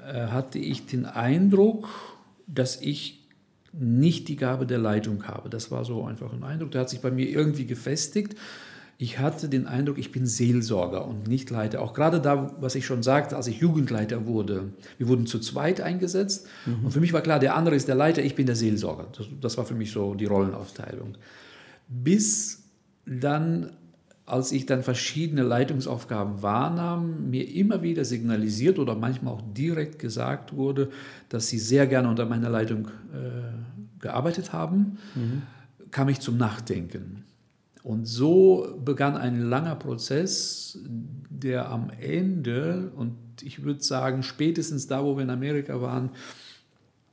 äh, 0.00 0.28
hatte 0.28 0.60
ich 0.60 0.86
den 0.86 1.04
Eindruck, 1.04 1.88
dass 2.46 2.80
ich 2.80 3.17
nicht 3.80 4.28
die 4.28 4.36
Gabe 4.36 4.66
der 4.66 4.78
Leitung 4.78 5.26
habe. 5.26 5.48
Das 5.48 5.70
war 5.70 5.84
so 5.84 6.04
einfach 6.04 6.32
ein 6.32 6.42
Eindruck, 6.42 6.72
der 6.72 6.82
hat 6.82 6.90
sich 6.90 7.00
bei 7.00 7.10
mir 7.10 7.28
irgendwie 7.28 7.66
gefestigt 7.66 8.34
ich 9.00 9.20
hatte 9.20 9.48
den 9.48 9.68
Eindruck, 9.68 9.96
ich 9.96 10.10
bin 10.10 10.26
Seelsorger 10.26 11.06
und 11.06 11.28
nicht 11.28 11.50
Leiter. 11.50 11.80
Auch 11.82 11.94
gerade 11.94 12.20
da, 12.20 12.56
was 12.60 12.74
ich 12.74 12.84
schon 12.84 13.04
sagte, 13.04 13.36
als 13.36 13.46
ich 13.46 13.58
Jugendleiter 13.60 14.26
wurde. 14.26 14.72
Wir 14.98 15.06
wurden 15.06 15.24
zu 15.24 15.38
zweit 15.38 15.80
eingesetzt 15.80 16.48
mhm. 16.66 16.86
und 16.86 16.90
für 16.90 16.98
mich 16.98 17.12
war 17.12 17.20
klar, 17.20 17.38
der 17.38 17.54
andere 17.54 17.76
ist 17.76 17.86
der 17.86 17.94
Leiter, 17.94 18.24
ich 18.24 18.34
bin 18.34 18.46
der 18.46 18.56
Seelsorger. 18.56 19.06
Das, 19.16 19.26
das 19.40 19.56
war 19.56 19.64
für 19.64 19.74
mich 19.74 19.92
so 19.92 20.14
die 20.14 20.24
Rollenaufteilung. 20.24 21.16
Bis 21.86 22.64
dann, 23.06 23.70
als 24.28 24.52
ich 24.52 24.66
dann 24.66 24.82
verschiedene 24.82 25.42
Leitungsaufgaben 25.42 26.42
wahrnahm, 26.42 27.30
mir 27.30 27.48
immer 27.54 27.82
wieder 27.82 28.04
signalisiert 28.04 28.78
oder 28.78 28.94
manchmal 28.94 29.34
auch 29.34 29.42
direkt 29.54 29.98
gesagt 29.98 30.54
wurde, 30.54 30.90
dass 31.28 31.48
sie 31.48 31.58
sehr 31.58 31.86
gerne 31.86 32.08
unter 32.08 32.26
meiner 32.26 32.50
Leitung 32.50 32.88
äh, 33.12 34.00
gearbeitet 34.00 34.52
haben, 34.52 34.98
mhm. 35.14 35.42
kam 35.90 36.08
ich 36.08 36.20
zum 36.20 36.36
Nachdenken. 36.36 37.24
Und 37.82 38.06
so 38.06 38.78
begann 38.84 39.16
ein 39.16 39.48
langer 39.48 39.76
Prozess, 39.76 40.78
der 41.30 41.70
am 41.70 41.90
Ende, 41.98 42.92
und 42.96 43.16
ich 43.42 43.62
würde 43.62 43.82
sagen, 43.82 44.22
spätestens 44.22 44.86
da, 44.88 45.04
wo 45.04 45.16
wir 45.16 45.22
in 45.22 45.30
Amerika 45.30 45.80
waren, 45.80 46.10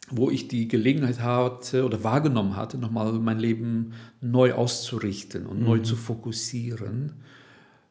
wo 0.09 0.29
ich 0.29 0.47
die 0.47 0.67
Gelegenheit 0.67 1.21
hatte 1.21 1.85
oder 1.85 2.03
wahrgenommen 2.03 2.55
hatte, 2.55 2.77
nochmal 2.77 3.13
mein 3.13 3.39
Leben 3.39 3.93
neu 4.21 4.53
auszurichten 4.53 5.45
und 5.45 5.59
mhm. 5.59 5.65
neu 5.65 5.79
zu 5.79 5.95
fokussieren, 5.95 7.13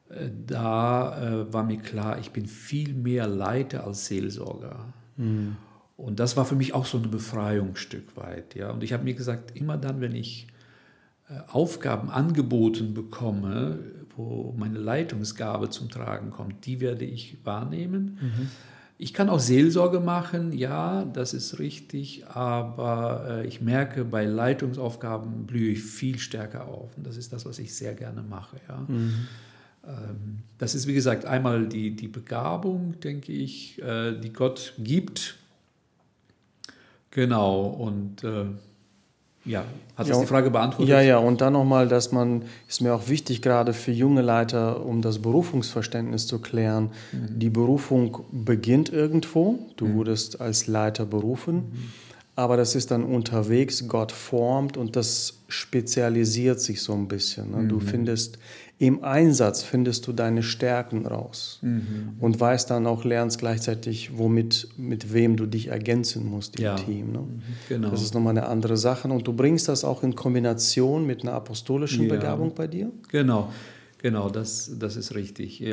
äh, 0.08 0.30
da 0.46 1.42
äh, 1.42 1.52
war 1.52 1.64
mir 1.64 1.78
klar, 1.78 2.18
ich 2.18 2.30
bin 2.30 2.46
viel 2.46 2.94
mehr 2.94 3.26
Leiter 3.26 3.86
als 3.86 4.06
Seelsorger. 4.06 4.92
Mhm. 5.16 5.56
Und 5.96 6.20
das 6.20 6.36
war 6.36 6.44
für 6.44 6.56
mich 6.56 6.74
auch 6.74 6.86
so 6.86 6.98
eine 6.98 7.08
Befreiung 7.08 7.70
ein 7.70 7.76
Stück 7.76 8.16
weit. 8.16 8.54
Ja? 8.54 8.70
Und 8.70 8.82
ich 8.82 8.92
habe 8.92 9.04
mir 9.04 9.14
gesagt, 9.14 9.56
immer 9.56 9.76
dann, 9.76 10.00
wenn 10.00 10.14
ich 10.14 10.48
äh, 11.28 11.38
Aufgaben 11.50 12.10
angeboten 12.10 12.94
bekomme, 12.94 13.78
wo 14.16 14.54
meine 14.56 14.78
Leitungsgabe 14.78 15.70
zum 15.70 15.88
Tragen 15.88 16.30
kommt, 16.30 16.66
die 16.66 16.80
werde 16.80 17.04
ich 17.04 17.38
wahrnehmen. 17.44 18.18
Mhm. 18.20 18.50
Ich 18.96 19.12
kann 19.12 19.28
auch 19.28 19.40
Seelsorge 19.40 19.98
machen, 19.98 20.52
ja, 20.52 21.04
das 21.04 21.34
ist 21.34 21.58
richtig, 21.58 22.26
aber 22.28 23.26
äh, 23.28 23.46
ich 23.46 23.60
merke, 23.60 24.04
bei 24.04 24.24
Leitungsaufgaben 24.24 25.46
blühe 25.46 25.72
ich 25.72 25.82
viel 25.82 26.18
stärker 26.18 26.68
auf. 26.68 26.96
Und 26.96 27.04
das 27.04 27.16
ist 27.16 27.32
das, 27.32 27.44
was 27.44 27.58
ich 27.58 27.74
sehr 27.74 27.94
gerne 27.94 28.22
mache. 28.22 28.56
Ja. 28.68 28.84
Mhm. 28.86 29.26
Ähm, 29.86 30.38
das 30.58 30.74
ist, 30.74 30.86
wie 30.86 30.94
gesagt, 30.94 31.24
einmal 31.24 31.66
die, 31.66 31.96
die 31.96 32.08
Begabung, 32.08 33.00
denke 33.00 33.32
ich, 33.32 33.82
äh, 33.82 34.12
die 34.18 34.32
Gott 34.32 34.74
gibt. 34.78 35.36
Genau, 37.10 37.66
und 37.66 38.24
äh, 38.24 38.46
ja, 39.44 39.60
hat 39.96 40.08
das 40.08 40.16
ja, 40.16 40.20
die 40.20 40.26
Frage 40.26 40.50
beantwortet? 40.50 40.88
Ja, 40.88 41.00
ja, 41.00 41.18
und 41.18 41.40
dann 41.40 41.52
nochmal, 41.52 41.86
dass 41.86 42.12
man, 42.12 42.42
ist 42.68 42.80
mir 42.80 42.94
auch 42.94 43.08
wichtig, 43.08 43.42
gerade 43.42 43.72
für 43.72 43.92
junge 43.92 44.22
Leiter, 44.22 44.84
um 44.84 45.02
das 45.02 45.20
Berufungsverständnis 45.20 46.26
zu 46.26 46.40
klären. 46.40 46.90
Mhm. 47.12 47.38
Die 47.38 47.50
Berufung 47.50 48.24
beginnt 48.32 48.92
irgendwo, 48.92 49.58
du 49.76 49.86
mhm. 49.86 49.94
wurdest 49.94 50.40
als 50.40 50.66
Leiter 50.66 51.04
berufen, 51.04 51.54
mhm. 51.54 51.92
Aber 52.36 52.56
das 52.56 52.74
ist 52.74 52.90
dann 52.90 53.04
unterwegs, 53.04 53.86
Gott 53.86 54.10
formt 54.10 54.76
und 54.76 54.96
das 54.96 55.44
spezialisiert 55.48 56.60
sich 56.60 56.82
so 56.82 56.92
ein 56.92 57.06
bisschen. 57.06 57.52
Ne? 57.52 57.68
Du 57.68 57.76
mhm. 57.76 57.82
findest 57.82 58.38
im 58.78 59.04
Einsatz 59.04 59.62
findest 59.62 60.08
du 60.08 60.12
deine 60.12 60.42
Stärken 60.42 61.06
raus 61.06 61.60
mhm. 61.62 62.16
und 62.18 62.40
weißt 62.40 62.70
dann 62.70 62.88
auch, 62.88 63.04
lernst 63.04 63.38
gleichzeitig, 63.38 64.18
womit, 64.18 64.68
mit 64.76 65.12
wem 65.12 65.36
du 65.36 65.46
dich 65.46 65.68
ergänzen 65.68 66.28
musst 66.28 66.58
im 66.58 66.64
ja. 66.64 66.74
Team. 66.74 67.12
Ne? 67.12 67.18
Mhm. 67.20 67.42
Genau. 67.68 67.90
Das 67.90 68.02
ist 68.02 68.14
nochmal 68.14 68.36
eine 68.36 68.48
andere 68.48 68.76
Sache 68.76 69.06
und 69.06 69.28
du 69.28 69.32
bringst 69.32 69.68
das 69.68 69.84
auch 69.84 70.02
in 70.02 70.16
Kombination 70.16 71.06
mit 71.06 71.22
einer 71.22 71.34
apostolischen 71.34 72.08
ja. 72.08 72.14
Begabung 72.14 72.52
bei 72.54 72.66
dir? 72.66 72.90
Genau, 73.10 73.52
genau, 74.02 74.28
das, 74.28 74.72
das 74.76 74.96
ist 74.96 75.14
richtig. 75.14 75.64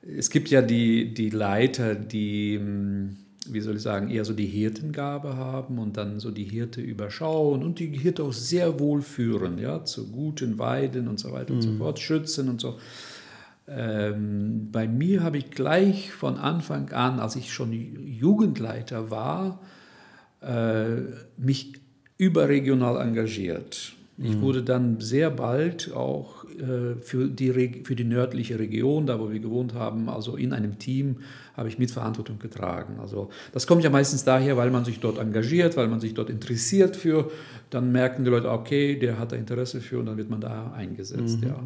Es 0.00 0.30
gibt 0.30 0.48
ja 0.48 0.62
die, 0.62 1.12
die 1.12 1.28
Leiter, 1.28 1.94
die 1.94 2.56
hm, 2.56 3.16
wie 3.48 3.60
soll 3.60 3.76
ich 3.76 3.82
sagen, 3.82 4.10
eher 4.10 4.24
so 4.24 4.32
die 4.32 4.46
Hirtengabe 4.46 5.36
haben 5.36 5.78
und 5.78 5.96
dann 5.96 6.20
so 6.20 6.30
die 6.30 6.44
Hirte 6.44 6.80
überschauen 6.80 7.62
und 7.62 7.78
die 7.78 7.86
Hirte 7.88 8.24
auch 8.24 8.32
sehr 8.32 8.78
wohl 8.78 9.02
führen, 9.02 9.58
ja, 9.58 9.84
zu 9.84 10.08
guten 10.08 10.58
Weiden 10.58 11.08
und 11.08 11.18
so 11.18 11.32
weiter 11.32 11.52
mhm. 11.52 11.58
und 11.58 11.62
so 11.62 11.70
mhm. 11.70 11.78
fort, 11.78 11.98
schützen 11.98 12.48
und 12.48 12.60
so. 12.60 12.78
Ähm, 13.68 14.68
bei 14.70 14.86
mir 14.86 15.22
habe 15.22 15.38
ich 15.38 15.50
gleich 15.50 16.12
von 16.12 16.36
Anfang 16.36 16.90
an, 16.92 17.20
als 17.20 17.36
ich 17.36 17.52
schon 17.52 17.72
Jugendleiter 17.72 19.10
war, 19.10 19.60
äh, 20.40 21.02
mich 21.36 21.74
überregional 22.18 23.00
engagiert. 23.00 23.94
Ich 24.22 24.36
mhm. 24.36 24.40
wurde 24.40 24.62
dann 24.62 25.00
sehr 25.00 25.30
bald 25.30 25.92
auch 25.92 26.44
äh, 26.44 26.94
für, 27.00 27.28
die, 27.28 27.82
für 27.84 27.96
die 27.96 28.04
nördliche 28.04 28.58
Region, 28.58 29.06
da 29.06 29.18
wo 29.18 29.30
wir 29.30 29.40
gewohnt 29.40 29.74
haben, 29.74 30.08
also 30.08 30.36
in 30.36 30.52
einem 30.52 30.78
Team, 30.78 31.16
habe 31.56 31.68
ich 31.68 31.78
Mitverantwortung 31.78 32.38
getragen. 32.38 32.98
Also 33.00 33.30
das 33.52 33.66
kommt 33.66 33.84
ja 33.84 33.90
meistens 33.90 34.24
daher, 34.24 34.56
weil 34.56 34.70
man 34.70 34.84
sich 34.84 35.00
dort 35.00 35.18
engagiert, 35.18 35.76
weil 35.76 35.88
man 35.88 36.00
sich 36.00 36.14
dort 36.14 36.30
interessiert 36.30 36.96
für. 36.96 37.30
Dann 37.70 37.92
merken 37.92 38.24
die 38.24 38.30
Leute, 38.30 38.50
okay, 38.50 38.98
der 38.98 39.18
hat 39.18 39.32
da 39.32 39.36
Interesse 39.36 39.80
für 39.80 39.98
und 39.98 40.06
dann 40.06 40.16
wird 40.16 40.30
man 40.30 40.40
da 40.40 40.72
eingesetzt. 40.72 41.40
Mhm. 41.42 41.48
Ja. 41.48 41.56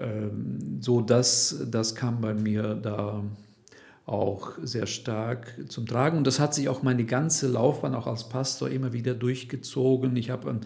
Ähm, 0.00 0.78
so 0.80 1.00
das, 1.00 1.64
das 1.70 1.94
kam 1.94 2.20
bei 2.20 2.34
mir 2.34 2.74
da 2.74 3.22
auch 4.04 4.52
sehr 4.62 4.86
stark 4.86 5.54
zum 5.68 5.86
Tragen. 5.86 6.18
Und 6.18 6.26
das 6.26 6.40
hat 6.40 6.54
sich 6.54 6.68
auch 6.68 6.82
meine 6.82 7.04
ganze 7.04 7.48
Laufbahn 7.48 7.94
auch 7.94 8.06
als 8.06 8.28
Pastor 8.28 8.68
immer 8.68 8.92
wieder 8.92 9.14
durchgezogen. 9.14 10.16
Ich 10.16 10.30
habe 10.30 10.60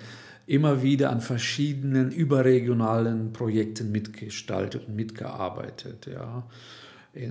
immer 0.46 0.82
wieder 0.82 1.10
an 1.10 1.20
verschiedenen 1.20 2.10
überregionalen 2.10 3.32
Projekten 3.32 3.90
mitgestaltet 3.90 4.86
und 4.86 4.94
mitgearbeitet. 4.94 6.08
Ja. 6.12 6.46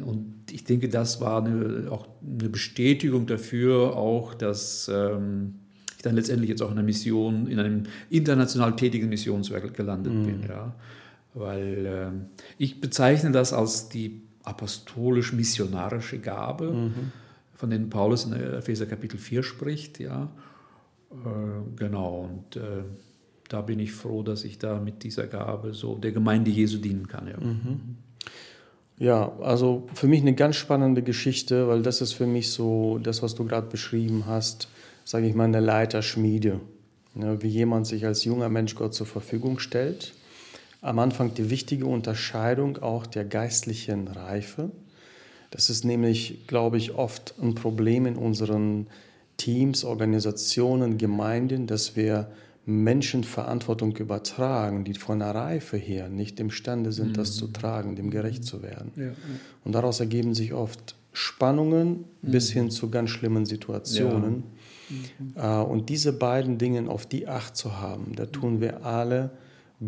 Und 0.05 0.35
ich 0.51 0.63
denke, 0.63 0.89
das 0.89 1.21
war 1.21 1.45
eine, 1.45 1.91
auch 1.91 2.07
eine 2.21 2.49
Bestätigung 2.49 3.25
dafür, 3.27 3.95
auch 3.95 4.33
dass 4.33 4.91
ähm, 4.93 5.55
ich 5.95 6.01
dann 6.01 6.15
letztendlich 6.15 6.49
jetzt 6.49 6.61
auch 6.61 6.71
in 6.71 6.77
einer 6.77 6.85
Mission, 6.85 7.47
in 7.47 7.59
einem 7.59 7.83
international 8.09 8.75
tätigen 8.75 9.07
Missionswerk 9.07 9.73
gelandet 9.73 10.13
mhm. 10.13 10.25
bin. 10.25 10.43
Ja. 10.49 10.75
Weil 11.33 11.85
äh, 11.85 12.41
ich 12.57 12.81
bezeichne 12.81 13.31
das 13.31 13.53
als 13.53 13.89
die 13.89 14.23
apostolisch-missionarische 14.43 16.19
Gabe, 16.19 16.71
mhm. 16.71 17.11
von 17.53 17.69
denen 17.69 17.89
Paulus 17.89 18.25
in 18.25 18.33
Epheser 18.33 18.87
Kapitel 18.87 19.17
4 19.17 19.43
spricht. 19.43 19.99
Ja. 19.99 20.29
Äh, 21.23 21.77
genau, 21.77 22.29
und 22.29 22.55
äh, 22.55 22.83
da 23.49 23.61
bin 23.61 23.79
ich 23.79 23.91
froh, 23.91 24.23
dass 24.23 24.43
ich 24.43 24.57
da 24.57 24.79
mit 24.79 25.03
dieser 25.03 25.27
Gabe 25.27 25.73
so 25.73 25.95
der 25.97 26.11
Gemeinde 26.11 26.51
Jesu 26.51 26.77
dienen 26.77 27.07
kann. 27.07 27.27
Ja. 27.27 27.37
Mhm. 27.39 27.97
Ja, 28.97 29.33
also 29.41 29.87
für 29.93 30.07
mich 30.07 30.21
eine 30.21 30.35
ganz 30.35 30.55
spannende 30.55 31.03
Geschichte, 31.03 31.67
weil 31.67 31.81
das 31.81 32.01
ist 32.01 32.13
für 32.13 32.27
mich 32.27 32.51
so 32.51 32.97
das, 32.97 33.21
was 33.21 33.35
du 33.35 33.45
gerade 33.45 33.67
beschrieben 33.67 34.23
hast, 34.25 34.69
sage 35.03 35.27
ich 35.27 35.35
mal, 35.35 35.43
eine 35.43 35.59
Leiterschmiede. 35.59 36.61
Ja, 37.15 37.41
wie 37.41 37.47
jemand 37.47 37.87
sich 37.87 38.05
als 38.05 38.23
junger 38.23 38.49
Mensch 38.49 38.75
Gott 38.75 38.93
zur 38.93 39.05
Verfügung 39.05 39.59
stellt. 39.59 40.13
Am 40.81 40.99
Anfang 40.99 41.33
die 41.33 41.49
wichtige 41.49 41.85
Unterscheidung 41.85 42.77
auch 42.77 43.05
der 43.05 43.25
geistlichen 43.25 44.07
Reife. 44.07 44.71
Das 45.51 45.69
ist 45.69 45.85
nämlich, 45.85 46.47
glaube 46.47 46.77
ich, 46.77 46.95
oft 46.95 47.33
ein 47.41 47.55
Problem 47.55 48.05
in 48.05 48.15
unseren 48.17 48.87
Teams, 49.37 49.83
Organisationen, 49.83 50.97
Gemeinden, 50.97 51.67
dass 51.67 51.95
wir 51.95 52.31
Menschen 52.65 53.23
Verantwortung 53.23 53.95
übertragen, 53.95 54.83
die 54.83 54.95
von 54.95 55.19
der 55.19 55.35
Reife 55.35 55.77
her 55.77 56.09
nicht 56.09 56.39
imstande 56.39 56.91
sind, 56.91 57.09
mhm. 57.09 57.13
das 57.13 57.35
zu 57.35 57.47
tragen, 57.47 57.95
dem 57.95 58.09
gerecht 58.09 58.43
zu 58.43 58.63
werden. 58.63 58.91
Ja, 58.95 59.03
ja. 59.03 59.13
Und 59.63 59.73
daraus 59.73 59.99
ergeben 59.99 60.33
sich 60.33 60.53
oft 60.53 60.95
Spannungen 61.13 62.05
mhm. 62.21 62.31
bis 62.31 62.51
hin 62.51 62.71
zu 62.71 62.89
ganz 62.89 63.11
schlimmen 63.11 63.45
Situationen. 63.45 64.43
Ja. 65.35 65.63
Mhm. 65.63 65.71
Und 65.71 65.89
diese 65.89 66.13
beiden 66.13 66.57
Dinge 66.57 66.89
auf 66.89 67.05
die 67.05 67.27
Acht 67.27 67.55
zu 67.55 67.79
haben, 67.79 68.13
da 68.15 68.25
tun 68.25 68.61
wir 68.61 68.85
alle 68.85 69.31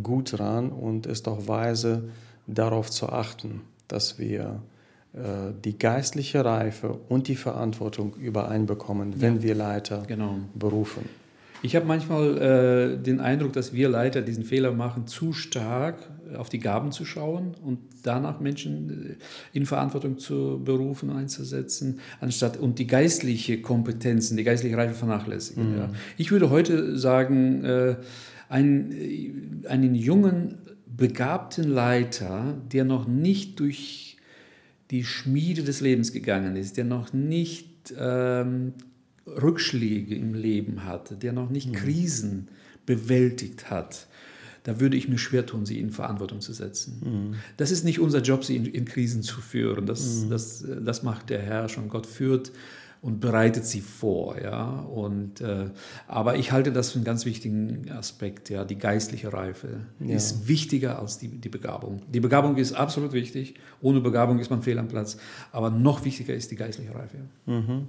gut 0.04 0.38
dran 0.38 0.72
und 0.72 1.06
ist 1.06 1.28
auch 1.28 1.48
weise, 1.48 2.10
darauf 2.48 2.90
zu 2.90 3.10
achten, 3.10 3.62
dass 3.88 4.20
wir 4.20 4.40
äh, 4.40 4.77
die 5.66 5.78
geistliche 5.78 6.46
Reife 6.46 7.00
und 7.10 7.28
die 7.28 7.36
Verantwortung 7.36 8.14
übereinbekommen, 8.16 9.20
wenn 9.20 9.42
wir 9.42 9.56
Leiter 9.56 10.04
genau. 10.08 10.36
berufen. 10.54 11.10
Ich 11.64 11.76
habe 11.76 11.86
manchmal 11.86 12.38
äh, 12.38 12.98
den 12.98 13.20
Eindruck, 13.20 13.54
dass 13.54 13.74
wir 13.74 13.90
Leiter 13.90 14.22
diesen 14.22 14.44
Fehler 14.44 14.72
machen, 14.74 15.08
zu 15.08 15.34
stark 15.34 15.98
auf 16.36 16.50
die 16.50 16.60
Gaben 16.60 16.92
zu 16.92 17.06
schauen 17.06 17.56
und 17.64 17.80
danach 18.04 18.40
Menschen 18.40 19.18
äh, 19.54 19.58
in 19.58 19.66
Verantwortung 19.66 20.20
zu 20.20 20.62
berufen, 20.64 21.10
einzusetzen, 21.10 22.00
anstatt 22.20 22.58
und 22.58 22.80
die 22.80 22.88
geistliche 22.88 23.62
Kompetenzen, 23.62 24.38
die 24.38 24.44
geistliche 24.44 24.78
Reife 24.78 24.94
vernachlässigen. 24.94 25.72
Mhm. 25.72 25.78
Ja. 25.78 25.90
Ich 26.18 26.32
würde 26.32 26.50
heute 26.50 26.98
sagen, 26.98 27.64
äh, 27.64 27.96
einen, 28.50 28.92
äh, 28.92 29.68
einen 29.68 29.96
jungen, 29.96 30.60
begabten 30.86 31.70
Leiter, 31.70 32.56
der 32.72 32.84
noch 32.84 33.08
nicht 33.08 33.60
durch 33.60 34.07
die 34.92 35.04
Schmiede 35.04 35.64
des 35.64 35.82
Lebens 35.82 36.12
gegangen 36.12 36.56
ist, 36.56 36.78
der 36.78 36.86
noch 36.86 37.14
nicht 37.14 37.94
ähm, 37.98 38.74
Rückschläge 39.26 40.16
im 40.16 40.34
Leben 40.34 40.86
hatte, 40.86 41.16
der 41.16 41.34
noch 41.34 41.50
nicht 41.50 41.70
mhm. 41.70 41.74
Krisen 41.74 42.48
bewältigt 42.86 43.70
hat, 43.70 44.08
da 44.64 44.82
würde 44.82 44.98
ich 44.98 45.08
mir 45.08 45.18
schwer 45.18 45.46
tun, 45.46 45.66
sie 45.66 45.80
in 45.80 45.92
Verantwortung 45.92 46.42
zu 46.42 46.52
setzen. 46.52 47.02
Mhm. 47.04 47.36
Das 47.56 47.72
ist 47.72 47.86
nicht 47.86 48.00
unser 48.00 48.22
Job, 48.22 48.44
sie 48.44 48.56
in, 48.58 48.66
in 48.66 48.86
Krisen 48.86 49.24
zu 49.24 49.40
führen. 49.40 49.86
Das, 49.86 50.24
mhm. 50.24 50.30
das, 50.30 50.66
das 50.84 51.04
macht 51.04 51.30
der 51.30 51.42
Herr 51.42 51.70
schon. 51.70 51.88
Gott 51.88 52.06
führt 52.06 52.52
und 53.08 53.22
bereitet 53.22 53.66
sie 53.66 53.80
vor. 53.80 54.36
Ja? 54.38 54.82
Und, 54.82 55.40
äh, 55.40 55.70
aber 56.10 56.36
ich 56.36 56.52
halte 56.52 56.74
das 56.74 56.92
für 56.92 56.96
einen 56.98 57.06
ganz 57.06 57.26
wichtigen 57.26 57.90
Aspekt. 57.90 58.50
Ja? 58.50 58.66
Die 58.66 58.78
geistliche 58.78 59.32
Reife 59.32 59.86
ja. 60.02 60.14
ist 60.14 60.50
wichtiger 60.50 61.00
als 61.00 61.18
die, 61.18 61.30
die 61.30 61.48
Begabung. 61.48 62.02
Die 62.12 62.20
Begabung 62.20 62.58
ist 62.58 62.74
absolut 62.74 63.14
wichtig. 63.14 63.54
Ohne 63.82 64.02
Begabung 64.02 64.40
ist 64.40 64.50
man 64.50 64.62
fehl 64.62 64.78
am 64.78 64.90
Platz. 64.90 65.16
Aber 65.54 65.70
noch 65.70 66.04
wichtiger 66.04 66.34
ist 66.34 66.52
die 66.52 66.58
geistliche 66.58 66.94
Reife. 66.94 67.20
Mhm. 67.46 67.88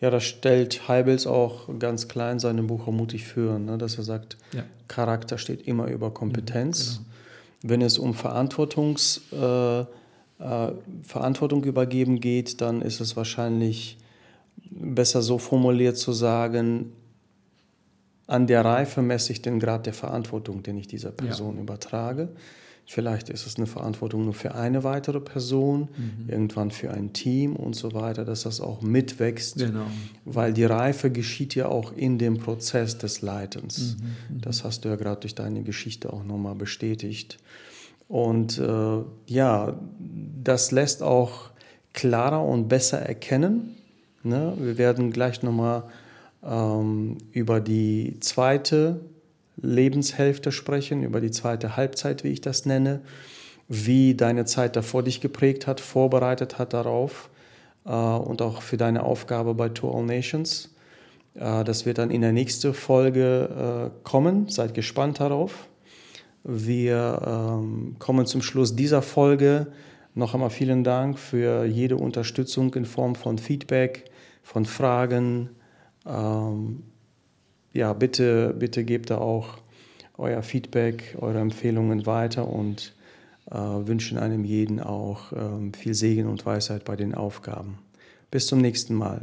Ja, 0.00 0.10
das 0.10 0.24
stellt 0.24 0.88
Heibels 0.88 1.28
auch 1.28 1.68
ganz 1.78 2.08
klar 2.08 2.32
in 2.32 2.40
seinem 2.40 2.66
Buch 2.66 2.88
Mutig 2.88 3.24
führen, 3.24 3.66
ne? 3.66 3.78
dass 3.78 3.96
er 3.98 4.02
sagt, 4.02 4.36
ja. 4.52 4.64
Charakter 4.88 5.38
steht 5.38 5.68
immer 5.68 5.86
über 5.86 6.10
Kompetenz. 6.10 6.98
Mhm, 6.98 7.04
genau. 7.04 7.70
Wenn 7.70 7.82
es 7.82 7.98
um 7.98 8.14
Verantwortungs, 8.14 9.20
äh, 9.32 9.80
äh, 9.80 9.84
Verantwortung 11.04 11.62
übergeben 11.62 12.18
geht, 12.18 12.60
dann 12.60 12.82
ist 12.82 13.00
es 13.00 13.16
wahrscheinlich 13.16 13.98
besser 14.70 15.22
so 15.22 15.38
formuliert 15.38 15.96
zu 15.96 16.12
sagen, 16.12 16.92
an 18.26 18.46
der 18.46 18.64
Reife 18.64 19.02
messe 19.02 19.32
ich 19.32 19.42
den 19.42 19.60
Grad 19.60 19.86
der 19.86 19.94
Verantwortung, 19.94 20.62
den 20.62 20.76
ich 20.78 20.88
dieser 20.88 21.12
Person 21.12 21.56
ja. 21.56 21.62
übertrage. 21.62 22.30
Vielleicht 22.88 23.30
ist 23.30 23.46
es 23.46 23.56
eine 23.56 23.66
Verantwortung 23.66 24.24
nur 24.24 24.34
für 24.34 24.54
eine 24.54 24.84
weitere 24.84 25.20
Person, 25.20 25.88
mhm. 25.96 26.28
irgendwann 26.28 26.70
für 26.70 26.92
ein 26.92 27.12
Team 27.12 27.56
und 27.56 27.74
so 27.74 27.94
weiter, 27.94 28.24
dass 28.24 28.42
das 28.42 28.60
auch 28.60 28.80
mitwächst, 28.80 29.58
genau. 29.58 29.86
weil 30.24 30.52
die 30.52 30.64
Reife 30.64 31.10
geschieht 31.10 31.56
ja 31.56 31.66
auch 31.66 31.92
in 31.92 32.16
dem 32.18 32.38
Prozess 32.38 32.96
des 32.96 33.22
Leitens. 33.22 33.96
Mhm. 33.98 34.36
mhm. 34.36 34.40
Das 34.40 34.62
hast 34.62 34.84
du 34.84 34.88
ja 34.88 34.94
gerade 34.94 35.20
durch 35.20 35.34
deine 35.34 35.62
Geschichte 35.62 36.12
auch 36.12 36.22
nochmal 36.22 36.54
bestätigt. 36.54 37.38
Und 38.06 38.58
äh, 38.58 39.02
ja, 39.26 39.76
das 40.44 40.70
lässt 40.70 41.02
auch 41.02 41.50
klarer 41.92 42.44
und 42.44 42.68
besser 42.68 43.00
erkennen. 43.00 43.74
Ne? 44.26 44.54
Wir 44.58 44.78
werden 44.78 45.12
gleich 45.12 45.42
nochmal 45.42 45.84
ähm, 46.44 47.18
über 47.32 47.60
die 47.60 48.18
zweite 48.20 49.00
Lebenshälfte 49.56 50.52
sprechen, 50.52 51.02
über 51.02 51.20
die 51.20 51.30
zweite 51.30 51.76
Halbzeit, 51.76 52.24
wie 52.24 52.28
ich 52.28 52.40
das 52.40 52.66
nenne, 52.66 53.00
wie 53.68 54.14
deine 54.14 54.44
Zeit 54.44 54.76
davor 54.76 55.02
dich 55.02 55.20
geprägt 55.20 55.66
hat, 55.66 55.80
vorbereitet 55.80 56.58
hat 56.58 56.72
darauf 56.72 57.30
äh, 57.84 57.90
und 57.90 58.42
auch 58.42 58.62
für 58.62 58.76
deine 58.76 59.02
Aufgabe 59.02 59.54
bei 59.54 59.68
To 59.68 59.90
All 59.90 60.04
Nations. 60.04 60.74
Äh, 61.34 61.64
das 61.64 61.86
wird 61.86 61.98
dann 61.98 62.10
in 62.10 62.20
der 62.20 62.32
nächsten 62.32 62.74
Folge 62.74 63.90
äh, 63.92 64.00
kommen. 64.04 64.48
Seid 64.48 64.74
gespannt 64.74 65.20
darauf. 65.20 65.68
Wir 66.44 67.22
ähm, 67.26 67.96
kommen 67.98 68.26
zum 68.26 68.42
Schluss 68.42 68.76
dieser 68.76 69.02
Folge. 69.02 69.66
Noch 70.14 70.32
einmal 70.32 70.50
vielen 70.50 70.84
Dank 70.84 71.18
für 71.18 71.64
jede 71.64 71.96
Unterstützung 71.96 72.72
in 72.74 72.84
Form 72.84 73.16
von 73.16 73.36
Feedback, 73.36 74.04
von 74.46 74.64
Fragen. 74.64 75.50
Ähm, 76.06 76.84
ja, 77.72 77.92
bitte, 77.92 78.54
bitte 78.56 78.84
gebt 78.84 79.10
da 79.10 79.18
auch 79.18 79.58
euer 80.16 80.42
Feedback, 80.42 81.16
eure 81.18 81.40
Empfehlungen 81.40 82.06
weiter 82.06 82.48
und 82.48 82.94
äh, 83.50 83.56
wünschen 83.56 84.18
einem 84.18 84.44
jeden 84.44 84.80
auch 84.80 85.32
äh, 85.32 85.76
viel 85.76 85.94
Segen 85.94 86.28
und 86.28 86.46
Weisheit 86.46 86.84
bei 86.84 86.94
den 86.94 87.14
Aufgaben. 87.14 87.78
Bis 88.30 88.46
zum 88.46 88.60
nächsten 88.60 88.94
Mal. 88.94 89.22